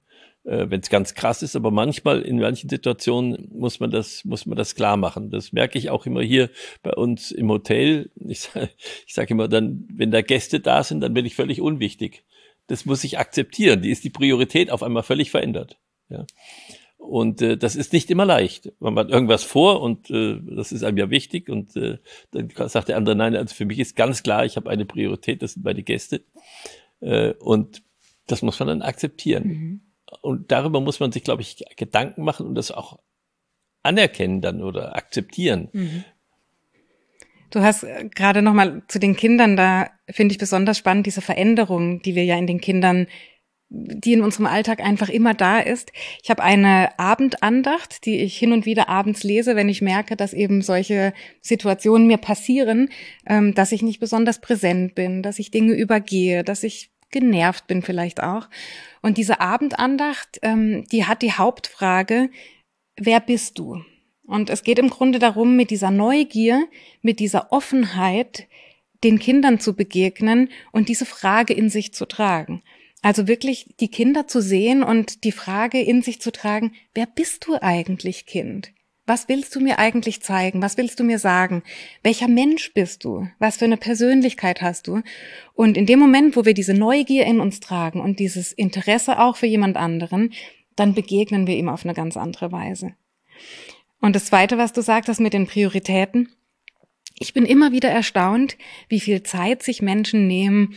äh, 0.46 0.70
wenn 0.70 0.80
es 0.80 0.90
ganz 0.90 1.14
krass 1.14 1.42
ist. 1.42 1.56
Aber 1.56 1.72
manchmal, 1.72 2.22
in 2.22 2.40
manchen 2.40 2.70
Situationen, 2.70 3.50
muss 3.52 3.80
man 3.80 3.92
das, 3.92 4.24
muss 4.26 4.46
man 4.46 4.58
das 4.58 4.76
klar 4.76 4.98
machen. 4.98 5.30
Das 5.30 5.52
merke 5.52 5.78
ich 5.78 5.90
auch 5.90 6.06
immer 6.06 6.22
hier 6.22 6.50
bei 6.84 6.94
uns 6.94 7.32
im 7.32 7.50
Hotel. 7.50 8.12
Ich, 8.28 8.50
sage 9.08 9.34
immer 9.34 9.48
dann, 9.48 9.88
wenn 9.92 10.12
da 10.12 10.22
Gäste 10.22 10.60
da 10.60 10.84
sind, 10.84 11.02
dann 11.02 11.14
bin 11.14 11.26
ich 11.26 11.36
völlig 11.36 11.62
unwichtig. 11.62 12.24
Das 12.68 12.86
muss 12.86 13.04
ich 13.04 13.20
akzeptieren. 13.20 13.82
Die 13.82 13.92
ist 13.92 14.04
die 14.04 14.10
Priorität 14.10 14.72
auf 14.72 14.84
einmal 14.84 15.04
völlig 15.04 15.32
verändert. 15.32 15.78
Ja. 16.10 16.26
Und 16.98 17.42
äh, 17.42 17.58
das 17.58 17.76
ist 17.76 17.94
nicht 17.94 18.10
immer 18.10 18.26
leicht. 18.26 18.72
Man 18.80 18.98
hat 18.98 19.10
irgendwas 19.10 19.44
vor 19.44 19.82
und 19.82 20.10
äh, 20.10 20.40
das 20.44 20.72
ist 20.72 20.84
einem 20.84 20.98
ja 20.98 21.10
wichtig. 21.10 21.50
Und 21.50 21.76
äh, 21.76 22.00
dann 22.32 22.50
sagt 22.68 22.90
der 22.90 22.98
andere, 22.98 23.16
nein, 23.16 23.36
also 23.36 23.54
für 23.54 23.66
mich 23.66 23.80
ist 23.80 23.96
ganz 23.96 24.24
klar, 24.24 24.46
ich 24.46 24.56
habe 24.56 24.70
eine 24.70 24.86
Priorität, 24.86 25.42
das 25.44 25.54
sind 25.54 25.64
meine 25.64 25.84
Gäste. 25.84 26.24
Äh, 27.02 27.34
und 27.34 27.84
das 28.26 28.42
muss 28.42 28.58
man 28.60 28.68
dann 28.68 28.82
akzeptieren. 28.82 29.48
Mhm. 29.48 29.82
Und 30.22 30.52
darüber 30.52 30.82
muss 30.82 31.00
man 31.00 31.12
sich, 31.12 31.24
glaube 31.24 31.42
ich, 31.42 31.64
Gedanken 31.76 32.24
machen 32.24 32.48
und 32.48 32.56
das 32.56 32.72
auch 32.72 33.00
anerkennen 33.84 34.42
dann 34.42 34.64
oder 34.64 34.96
akzeptieren. 34.96 35.70
Mhm. 35.74 36.04
Du 37.52 37.62
hast 37.62 37.84
äh, 37.84 38.10
gerade 38.14 38.42
noch 38.42 38.54
mal 38.54 38.84
zu 38.88 39.00
den 39.00 39.16
Kindern, 39.16 39.56
da 39.56 39.90
finde 40.10 40.34
ich 40.34 40.40
besonders 40.40 40.78
spannend 40.78 41.06
diese 41.06 41.22
Veränderung, 41.22 42.02
die 42.02 42.16
wir 42.16 42.26
ja 42.26 42.38
in 42.38 42.48
den 42.48 42.60
Kindern 42.60 43.08
die 43.70 44.14
in 44.14 44.22
unserem 44.22 44.46
Alltag 44.46 44.80
einfach 44.80 45.10
immer 45.10 45.34
da 45.34 45.60
ist. 45.60 45.92
Ich 46.24 46.30
habe 46.30 46.44
eine 46.44 46.98
Abendandacht, 47.00 48.06
die 48.06 48.20
ich 48.20 48.38
hin 48.38 48.52
und 48.52 48.66
wieder 48.66 48.90
abends 48.90 49.24
lese, 49.24 49.56
wenn 49.56 49.70
ich 49.70 49.82
merke, 49.82 50.16
dass 50.16 50.34
eben 50.34 50.62
solche 50.62 51.14
Situationen 51.42 52.08
mir 52.08 52.18
passieren, 52.18 52.90
ähm, 53.26 53.54
dass 53.54 53.72
ich 53.72 53.82
nicht 53.82 54.00
besonders 54.00 54.40
präsent 54.40 54.96
bin, 54.96 55.24
dass 55.24 55.40
ich 55.40 55.52
Dinge 55.52 55.74
übergehe, 55.74 56.44
dass 56.44 56.64
ich 56.64 56.92
genervt 57.12 57.68
bin 57.68 57.82
vielleicht 57.82 58.22
auch. 58.22 58.50
Und 59.02 59.18
diese 59.18 59.40
Abendandacht, 59.40 60.40
ähm, 60.42 60.86
die 60.92 61.06
hat 61.06 61.22
die 61.22 61.34
Hauptfrage, 61.34 62.30
wer 62.98 63.20
bist 63.20 63.60
du? 63.60 63.82
Und 64.24 64.50
es 64.50 64.64
geht 64.64 64.80
im 64.80 64.90
Grunde 64.90 65.20
darum, 65.20 65.56
mit 65.56 65.70
dieser 65.70 65.92
Neugier, 65.92 66.68
mit 67.02 67.20
dieser 67.20 67.52
Offenheit 67.52 68.48
den 69.04 69.20
Kindern 69.20 69.60
zu 69.60 69.76
begegnen 69.76 70.50
und 70.72 70.90
diese 70.90 71.06
Frage 71.06 71.54
in 71.54 71.70
sich 71.70 71.94
zu 71.94 72.06
tragen. 72.06 72.64
Also 73.02 73.28
wirklich 73.28 73.76
die 73.80 73.90
Kinder 73.90 74.28
zu 74.28 74.42
sehen 74.42 74.82
und 74.82 75.24
die 75.26 75.32
Frage 75.32 75.80
in 75.80 76.02
sich 76.02 76.22
zu 76.22 76.32
tragen, 76.32 76.74
wer 76.96 77.06
bist 77.06 77.46
du 77.46 77.62
eigentlich, 77.62 78.26
Kind? 78.26 78.74
Was 79.08 79.30
willst 79.30 79.56
du 79.56 79.60
mir 79.60 79.78
eigentlich 79.78 80.22
zeigen? 80.22 80.62
Was 80.64 80.78
willst 80.78 81.00
du 81.00 81.04
mir 81.04 81.20
sagen? 81.20 81.62
Welcher 82.02 82.28
Mensch 82.28 82.74
bist 82.74 83.04
du? 83.04 83.28
Was 83.38 83.58
für 83.58 83.66
eine 83.66 83.78
Persönlichkeit 83.78 84.62
hast 84.62 84.88
du? 84.88 85.02
Und 85.54 85.78
in 85.78 85.86
dem 85.86 86.00
Moment, 86.00 86.36
wo 86.36 86.44
wir 86.44 86.56
diese 86.56 86.74
Neugier 86.74 87.26
in 87.26 87.40
uns 87.40 87.60
tragen 87.60 88.02
und 88.02 88.20
dieses 88.20 88.52
Interesse 88.52 89.20
auch 89.20 89.38
für 89.38 89.46
jemand 89.46 89.78
anderen, 89.78 90.34
dann 90.76 90.96
begegnen 90.96 91.46
wir 91.46 91.56
ihm 91.56 91.70
auf 91.70 91.86
eine 91.86 91.94
ganz 91.94 92.18
andere 92.18 92.52
Weise. 92.52 92.96
Und 94.02 94.16
das 94.16 94.26
Zweite, 94.26 94.58
was 94.58 94.74
du 94.74 94.82
sagtest 94.82 95.20
mit 95.20 95.34
den 95.34 95.46
Prioritäten, 95.46 96.30
ich 97.18 97.34
bin 97.34 97.46
immer 97.46 97.72
wieder 97.72 97.90
erstaunt, 97.90 98.58
wie 98.90 99.00
viel 99.00 99.24
Zeit 99.24 99.64
sich 99.64 99.82
Menschen 99.82 100.28
nehmen 100.28 100.76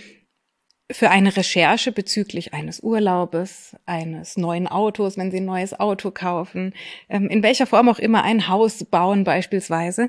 für 0.91 1.11
eine 1.11 1.37
Recherche 1.37 1.93
bezüglich 1.93 2.55
eines 2.55 2.81
Urlaubes, 2.81 3.77
eines 3.85 4.37
neuen 4.37 4.67
Autos, 4.67 5.19
wenn 5.19 5.31
sie 5.31 5.39
ein 5.39 5.45
neues 5.45 5.79
Auto 5.79 6.11
kaufen, 6.11 6.75
ähm, 7.09 7.29
in 7.29 7.43
welcher 7.43 7.67
Form 7.67 7.89
auch 7.89 7.99
immer 7.99 8.23
ein 8.23 8.49
Haus 8.49 8.85
bauen 8.85 9.25
beispielsweise. 9.25 10.09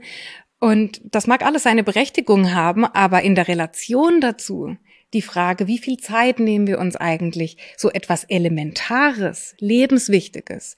Und 0.60 1.02
das 1.04 1.28
mag 1.28 1.46
alles 1.46 1.64
seine 1.64 1.84
Berechtigung 1.84 2.54
haben, 2.54 2.86
aber 2.86 3.22
in 3.22 3.36
der 3.36 3.48
Relation 3.48 4.22
dazu 4.22 4.78
die 5.14 5.22
Frage, 5.22 5.68
wie 5.68 5.80
viel 5.80 5.98
Zeit 5.98 6.40
nehmen 6.40 6.68
wir 6.68 6.80
uns 6.80 6.96
eigentlich, 6.96 7.58
so 7.76 7.90
etwas 7.90 8.26
Elementares, 8.26 9.56
Lebenswichtiges, 9.60 10.78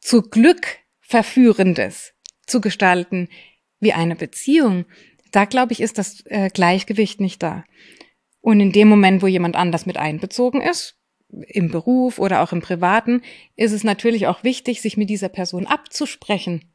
zu 0.00 0.22
Glück 0.22 0.78
Verführendes 1.00 2.12
zu 2.46 2.60
gestalten 2.60 3.28
wie 3.80 3.92
eine 3.92 4.16
Beziehung, 4.16 4.84
da 5.32 5.44
glaube 5.44 5.72
ich, 5.72 5.80
ist 5.80 5.98
das 5.98 6.24
äh, 6.26 6.50
Gleichgewicht 6.50 7.20
nicht 7.20 7.42
da. 7.42 7.64
Und 8.40 8.60
in 8.60 8.72
dem 8.72 8.88
Moment, 8.88 9.22
wo 9.22 9.26
jemand 9.26 9.56
anders 9.56 9.86
mit 9.86 9.96
einbezogen 9.96 10.60
ist, 10.60 10.96
im 11.28 11.70
Beruf 11.70 12.18
oder 12.18 12.42
auch 12.42 12.52
im 12.52 12.60
Privaten, 12.60 13.22
ist 13.56 13.72
es 13.72 13.84
natürlich 13.84 14.26
auch 14.26 14.42
wichtig, 14.42 14.80
sich 14.80 14.96
mit 14.96 15.10
dieser 15.10 15.28
Person 15.28 15.66
abzusprechen, 15.66 16.72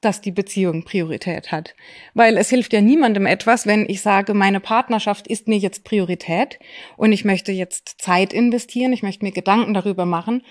dass 0.00 0.20
die 0.20 0.32
Beziehung 0.32 0.84
Priorität 0.84 1.52
hat. 1.52 1.76
Weil 2.14 2.36
es 2.36 2.48
hilft 2.50 2.72
ja 2.72 2.80
niemandem 2.80 3.26
etwas, 3.26 3.66
wenn 3.66 3.88
ich 3.88 4.00
sage, 4.00 4.34
meine 4.34 4.58
Partnerschaft 4.58 5.28
ist 5.28 5.46
mir 5.46 5.58
jetzt 5.58 5.84
Priorität 5.84 6.58
und 6.96 7.12
ich 7.12 7.24
möchte 7.24 7.52
jetzt 7.52 8.00
Zeit 8.00 8.32
investieren, 8.32 8.92
ich 8.92 9.04
möchte 9.04 9.24
mir 9.24 9.32
Gedanken 9.32 9.74
darüber 9.74 10.04
machen 10.04 10.42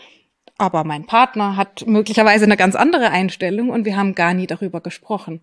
aber 0.62 0.84
mein 0.84 1.06
Partner 1.06 1.56
hat 1.56 1.88
möglicherweise 1.88 2.46
eine 2.46 2.56
ganz 2.56 2.76
andere 2.76 3.10
Einstellung 3.10 3.70
und 3.70 3.84
wir 3.86 3.98
haben 3.98 4.14
gar 4.14 4.36
nie 4.36 4.46
darüber 4.46 4.80
gesprochen. 4.80 5.42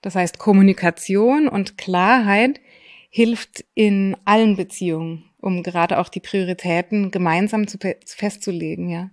Das 0.00 0.14
heißt, 0.14 0.38
Kommunikation 0.38 1.46
und 1.46 1.76
Klarheit 1.76 2.60
hilft 3.16 3.64
in 3.72 4.14
allen 4.26 4.56
Beziehungen, 4.56 5.24
um 5.40 5.62
gerade 5.62 6.00
auch 6.00 6.10
die 6.10 6.20
Prioritäten 6.20 7.10
gemeinsam 7.10 7.66
zu 7.66 7.78
festzulegen, 8.04 8.90
ja. 8.90 9.10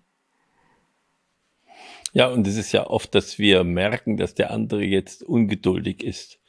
Ja, 2.11 2.27
und 2.27 2.45
es 2.45 2.57
ist 2.57 2.73
ja 2.73 2.85
oft, 2.85 3.15
dass 3.15 3.39
wir 3.39 3.63
merken, 3.63 4.17
dass 4.17 4.35
der 4.35 4.51
andere 4.51 4.83
jetzt 4.83 5.23
ungeduldig 5.23 6.03
ist 6.03 6.41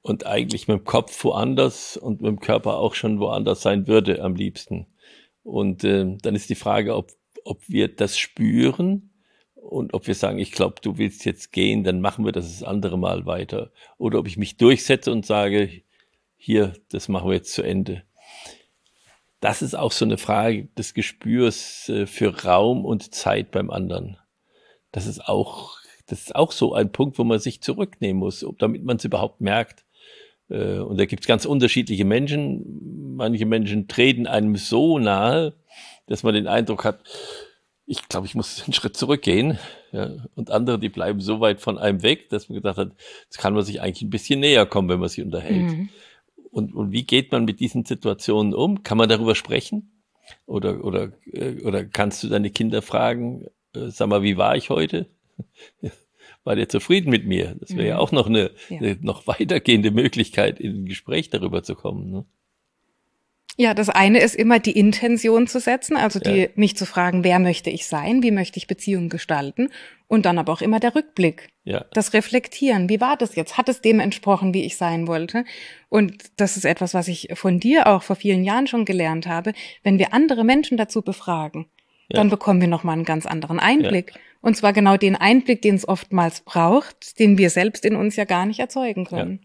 und 0.00 0.24
eigentlich 0.24 0.66
mit 0.66 0.78
dem 0.78 0.84
Kopf 0.84 1.22
woanders 1.24 1.98
und 1.98 2.22
mit 2.22 2.30
dem 2.30 2.40
Körper 2.40 2.78
auch 2.78 2.94
schon 2.94 3.20
woanders 3.20 3.60
sein 3.60 3.86
würde 3.86 4.22
am 4.22 4.34
liebsten. 4.34 4.86
Und 5.42 5.84
äh, 5.84 6.16
dann 6.22 6.34
ist 6.34 6.48
die 6.48 6.54
Frage, 6.54 6.96
ob 6.96 7.12
ob 7.44 7.68
wir 7.68 7.88
das 7.88 8.18
spüren 8.18 9.10
und 9.56 9.94
ob 9.94 10.06
wir 10.06 10.14
sagen, 10.14 10.38
ich 10.38 10.52
glaube, 10.52 10.76
du 10.80 10.96
willst 10.96 11.24
jetzt 11.24 11.52
gehen, 11.52 11.84
dann 11.84 12.00
machen 12.00 12.24
wir 12.24 12.32
das 12.32 12.46
das 12.46 12.62
andere 12.62 12.98
Mal 12.98 13.26
weiter. 13.26 13.72
Oder 13.98 14.20
ob 14.20 14.26
ich 14.28 14.36
mich 14.36 14.56
durchsetze 14.56 15.10
und 15.10 15.26
sage, 15.26 15.82
hier, 16.44 16.72
das 16.90 17.08
machen 17.08 17.28
wir 17.28 17.36
jetzt 17.36 17.54
zu 17.54 17.62
Ende. 17.62 18.02
Das 19.38 19.62
ist 19.62 19.76
auch 19.76 19.92
so 19.92 20.04
eine 20.04 20.18
Frage 20.18 20.66
des 20.76 20.92
Gespürs 20.92 21.88
äh, 21.88 22.04
für 22.06 22.44
Raum 22.44 22.84
und 22.84 23.14
Zeit 23.14 23.52
beim 23.52 23.70
anderen. 23.70 24.18
Das 24.90 25.06
ist 25.06 25.24
auch, 25.24 25.76
das 26.06 26.22
ist 26.22 26.34
auch 26.34 26.50
so 26.50 26.74
ein 26.74 26.90
Punkt, 26.90 27.16
wo 27.18 27.22
man 27.22 27.38
sich 27.38 27.62
zurücknehmen 27.62 28.18
muss, 28.18 28.44
damit 28.58 28.82
man 28.82 28.96
es 28.96 29.04
überhaupt 29.04 29.40
merkt. 29.40 29.84
Äh, 30.50 30.78
und 30.78 30.98
da 30.98 31.04
gibt 31.04 31.22
es 31.22 31.28
ganz 31.28 31.44
unterschiedliche 31.44 32.04
Menschen. 32.04 33.14
Manche 33.14 33.46
Menschen 33.46 33.86
treten 33.86 34.26
einem 34.26 34.56
so 34.56 34.98
nahe, 34.98 35.54
dass 36.08 36.24
man 36.24 36.34
den 36.34 36.48
Eindruck 36.48 36.84
hat, 36.84 37.04
ich 37.86 38.08
glaube, 38.08 38.26
ich 38.26 38.34
muss 38.34 38.62
einen 38.64 38.72
Schritt 38.72 38.96
zurückgehen. 38.96 39.60
Ja, 39.92 40.10
und 40.34 40.50
andere, 40.50 40.80
die 40.80 40.88
bleiben 40.88 41.20
so 41.20 41.38
weit 41.38 41.60
von 41.60 41.78
einem 41.78 42.02
weg, 42.02 42.30
dass 42.30 42.48
man 42.48 42.56
gedacht 42.56 42.78
hat, 42.78 42.90
jetzt 43.26 43.38
kann 43.38 43.54
man 43.54 43.62
sich 43.62 43.80
eigentlich 43.80 44.02
ein 44.02 44.10
bisschen 44.10 44.40
näher 44.40 44.66
kommen, 44.66 44.88
wenn 44.88 44.98
man 44.98 45.08
sich 45.08 45.22
unterhält. 45.22 45.70
Mhm. 45.70 45.88
Und, 46.52 46.74
und 46.74 46.92
wie 46.92 47.04
geht 47.04 47.32
man 47.32 47.46
mit 47.46 47.60
diesen 47.60 47.86
Situationen 47.86 48.52
um? 48.52 48.82
Kann 48.82 48.98
man 48.98 49.08
darüber 49.08 49.34
sprechen? 49.34 50.02
Oder, 50.44 50.84
oder, 50.84 51.12
äh, 51.32 51.62
oder 51.62 51.84
kannst 51.84 52.22
du 52.22 52.28
deine 52.28 52.50
Kinder 52.50 52.82
fragen, 52.82 53.46
äh, 53.74 53.88
sag 53.88 54.08
mal, 54.08 54.22
wie 54.22 54.36
war 54.36 54.54
ich 54.54 54.70
heute? 54.70 55.06
War 56.44 56.56
der 56.56 56.68
zufrieden 56.68 57.10
mit 57.10 57.24
mir? 57.24 57.54
Das 57.60 57.70
wäre 57.70 57.82
mhm. 57.82 57.88
ja 57.88 57.98
auch 57.98 58.10
noch 58.10 58.26
eine, 58.26 58.50
ja. 58.68 58.78
eine, 58.78 58.98
noch 59.00 59.28
weitergehende 59.28 59.92
Möglichkeit, 59.92 60.58
in 60.58 60.82
ein 60.82 60.86
Gespräch 60.86 61.30
darüber 61.30 61.62
zu 61.62 61.76
kommen. 61.76 62.10
Ne? 62.10 62.24
Ja, 63.58 63.74
das 63.74 63.90
eine 63.90 64.20
ist 64.20 64.34
immer 64.34 64.58
die 64.58 64.78
Intention 64.78 65.46
zu 65.46 65.60
setzen, 65.60 65.96
also 65.96 66.18
die, 66.18 66.30
ja. 66.30 66.48
mich 66.54 66.76
zu 66.76 66.86
fragen, 66.86 67.22
wer 67.22 67.38
möchte 67.38 67.68
ich 67.68 67.86
sein, 67.86 68.22
wie 68.22 68.30
möchte 68.30 68.56
ich 68.56 68.66
Beziehungen 68.66 69.10
gestalten 69.10 69.68
und 70.08 70.24
dann 70.24 70.38
aber 70.38 70.52
auch 70.52 70.62
immer 70.62 70.80
der 70.80 70.94
Rückblick, 70.94 71.50
ja. 71.64 71.84
das 71.92 72.14
Reflektieren. 72.14 72.88
Wie 72.88 73.00
war 73.00 73.16
das 73.16 73.34
jetzt? 73.34 73.58
Hat 73.58 73.68
es 73.68 73.82
dem 73.82 74.00
entsprochen, 74.00 74.54
wie 74.54 74.64
ich 74.64 74.76
sein 74.78 75.06
wollte? 75.06 75.44
Und 75.90 76.14
das 76.38 76.56
ist 76.56 76.64
etwas, 76.64 76.94
was 76.94 77.08
ich 77.08 77.28
von 77.34 77.60
dir 77.60 77.86
auch 77.88 78.02
vor 78.02 78.16
vielen 78.16 78.42
Jahren 78.42 78.66
schon 78.66 78.86
gelernt 78.86 79.26
habe. 79.26 79.52
Wenn 79.82 79.98
wir 79.98 80.14
andere 80.14 80.44
Menschen 80.44 80.78
dazu 80.78 81.02
befragen, 81.02 81.66
ja. 82.08 82.16
dann 82.16 82.30
bekommen 82.30 82.60
wir 82.60 82.68
nochmal 82.68 82.94
einen 82.94 83.04
ganz 83.04 83.26
anderen 83.26 83.60
Einblick. 83.60 84.14
Und 84.40 84.56
zwar 84.56 84.72
genau 84.72 84.96
den 84.96 85.14
Einblick, 85.14 85.60
den 85.62 85.74
es 85.74 85.86
oftmals 85.86 86.40
braucht, 86.40 87.18
den 87.18 87.36
wir 87.36 87.50
selbst 87.50 87.84
in 87.84 87.96
uns 87.96 88.16
ja 88.16 88.24
gar 88.24 88.46
nicht 88.46 88.60
erzeugen 88.60 89.04
können. 89.04 89.40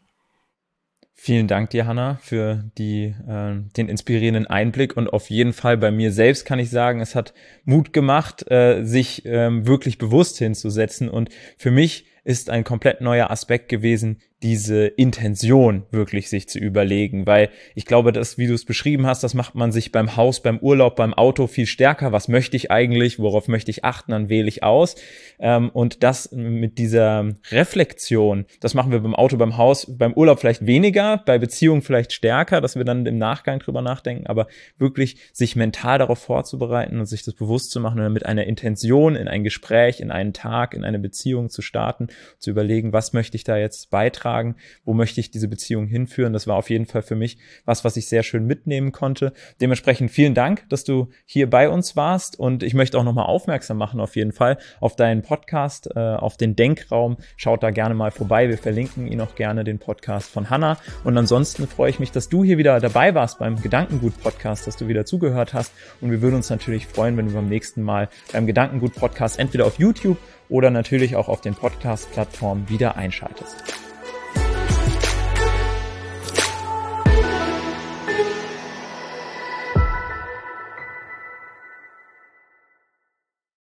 Vielen 1.20 1.48
Dank 1.48 1.72
dir, 1.72 1.88
Hanna, 1.88 2.20
für 2.22 2.64
die, 2.78 3.16
äh, 3.28 3.56
den 3.76 3.90
inspirierenden 3.90 4.46
Einblick. 4.46 4.96
Und 4.96 5.08
auf 5.12 5.32
jeden 5.32 5.52
Fall 5.52 5.76
bei 5.76 5.90
mir 5.90 6.12
selbst 6.12 6.46
kann 6.46 6.60
ich 6.60 6.70
sagen, 6.70 7.02
es 7.02 7.16
hat 7.16 7.34
Mut 7.66 7.92
gemacht, 7.92 8.50
äh, 8.52 8.84
sich 8.84 9.24
ähm, 9.26 9.66
wirklich 9.66 9.98
bewusst 9.98 10.38
hinzusetzen. 10.38 11.10
Und 11.10 11.30
für 11.58 11.72
mich 11.72 12.06
ist 12.28 12.50
ein 12.50 12.66
komplett 12.66 13.00
neuer 13.00 13.32
Aspekt 13.32 13.70
gewesen, 13.70 14.20
diese 14.44 14.86
Intention 14.86 15.84
wirklich 15.90 16.30
sich 16.30 16.48
zu 16.48 16.60
überlegen, 16.60 17.26
weil 17.26 17.50
ich 17.74 17.86
glaube, 17.86 18.12
das, 18.12 18.38
wie 18.38 18.46
du 18.46 18.54
es 18.54 18.66
beschrieben 18.66 19.08
hast, 19.08 19.24
das 19.24 19.34
macht 19.34 19.56
man 19.56 19.72
sich 19.72 19.92
beim 19.92 20.16
Haus, 20.16 20.44
beim 20.44 20.60
Urlaub, 20.60 20.96
beim 20.96 21.16
Auto 21.16 21.48
viel 21.48 21.66
stärker. 21.66 22.12
Was 22.12 22.28
möchte 22.28 22.56
ich 22.56 22.70
eigentlich? 22.70 23.18
Worauf 23.18 23.48
möchte 23.48 23.72
ich 23.72 23.84
achten? 23.84 24.12
Dann 24.12 24.30
wähle 24.30 24.48
ich 24.48 24.62
aus. 24.62 24.96
Ähm, 25.40 25.70
und 25.70 26.04
das 26.04 26.32
mit 26.32 26.78
dieser 26.78 27.36
Reflexion, 27.50 28.46
das 28.60 28.76
machen 28.76 28.92
wir 28.92 29.00
beim 29.00 29.16
Auto, 29.16 29.38
beim 29.38 29.58
Haus, 29.58 29.88
beim 29.98 30.14
Urlaub 30.14 30.40
vielleicht 30.40 30.68
weniger, 30.68 31.18
bei 31.26 31.40
Beziehungen 31.40 31.82
vielleicht 31.82 32.14
stärker, 32.14 32.62
dass 32.62 32.76
wir 32.76 32.84
dann 32.84 33.08
im 33.08 33.18
Nachgang 33.18 33.58
drüber 33.58 33.82
nachdenken, 33.82 34.28
aber 34.28 34.48
wirklich 34.78 35.18
sich 35.34 35.56
mental 35.56 35.98
darauf 35.98 36.20
vorzubereiten 36.20 37.00
und 37.00 37.08
sich 37.08 37.24
das 37.24 37.34
bewusst 37.34 37.72
zu 37.72 37.80
machen 37.80 38.02
und 38.02 38.14
mit 38.14 38.28
einer 38.28 38.46
Intention 38.46 39.16
in 39.16 39.28
ein 39.28 39.44
Gespräch, 39.44 40.00
in 40.00 40.12
einen 40.12 40.34
Tag, 40.34 40.76
in 40.76 40.84
eine 40.84 41.00
Beziehung 41.00 41.50
zu 41.50 41.64
starten, 41.64 42.10
zu 42.40 42.50
überlegen, 42.50 42.94
was 42.94 43.14
möchte 43.14 43.36
ich 43.36 43.44
da 43.44 43.58
jetzt 43.58 43.90
beitragen 43.90 44.56
wo 44.86 44.94
möchte 44.94 45.20
ich 45.20 45.32
diese 45.32 45.48
Beziehung 45.48 45.88
hinführen. 45.88 46.34
Das 46.34 46.48
war 46.48 46.56
auf 46.56 46.70
jeden 46.70 46.86
Fall 46.86 47.02
für 47.02 47.16
mich 47.16 47.38
was, 47.66 47.84
was 47.84 47.98
ich 47.98 48.08
sehr 48.08 48.24
schön 48.24 48.46
mitnehmen 48.46 48.92
konnte. 48.92 49.34
Dementsprechend 49.62 50.12
vielen 50.12 50.34
Dank, 50.34 50.68
dass 50.70 50.84
du 50.84 51.10
hier 51.26 51.50
bei 51.50 51.70
uns 51.70 51.96
warst 51.96 52.40
und 52.40 52.64
ich 52.64 52.74
möchte 52.74 52.98
auch 52.98 53.04
nochmal 53.04 53.26
aufmerksam 53.26 53.78
machen 53.78 54.00
auf 54.00 54.16
jeden 54.16 54.32
Fall 54.32 54.58
auf 54.80 54.96
deinen 54.96 55.22
Podcast, 55.22 55.90
äh, 55.96 56.00
auf 56.00 56.38
den 56.38 56.56
Denkraum. 56.56 57.18
Schaut 57.36 57.64
da 57.64 57.72
gerne 57.72 57.96
mal 57.96 58.12
vorbei. 58.12 58.50
Wir 58.50 58.58
verlinken 58.58 59.08
ihn 59.08 59.22
auch 59.22 59.36
gerne, 59.36 59.64
den 59.64 59.80
Podcast 59.80 60.30
von 60.30 60.50
Hanna. 60.50 60.78
Und 61.04 61.18
ansonsten 61.18 61.68
freue 61.68 61.90
ich 61.90 62.00
mich, 62.00 62.12
dass 62.12 62.30
du 62.30 62.44
hier 62.44 62.58
wieder 62.58 62.80
dabei 62.80 63.14
warst 63.16 63.40
beim 63.40 63.62
Gedankengut-Podcast, 63.62 64.68
dass 64.68 64.78
du 64.78 64.88
wieder 64.88 65.06
zugehört 65.06 65.54
hast. 65.54 65.74
Und 66.02 66.12
wir 66.12 66.22
würden 66.22 66.36
uns 66.36 66.50
natürlich 66.50 66.88
freuen, 66.88 67.18
wenn 67.18 67.28
du 67.28 67.34
beim 67.34 67.50
nächsten 67.50 67.82
Mal 67.82 68.10
beim 68.32 68.48
Gedankengut-Podcast 68.48 69.40
entweder 69.40 69.66
auf 69.66 69.80
YouTube 69.80 70.18
oder 70.50 70.70
natürlich 70.70 71.16
auch 71.16 71.28
auf 71.28 71.42
den 71.42 71.56
Podcast-Plattformen 71.56 72.70
wieder 72.70 72.96
einschaltest. 72.96 73.87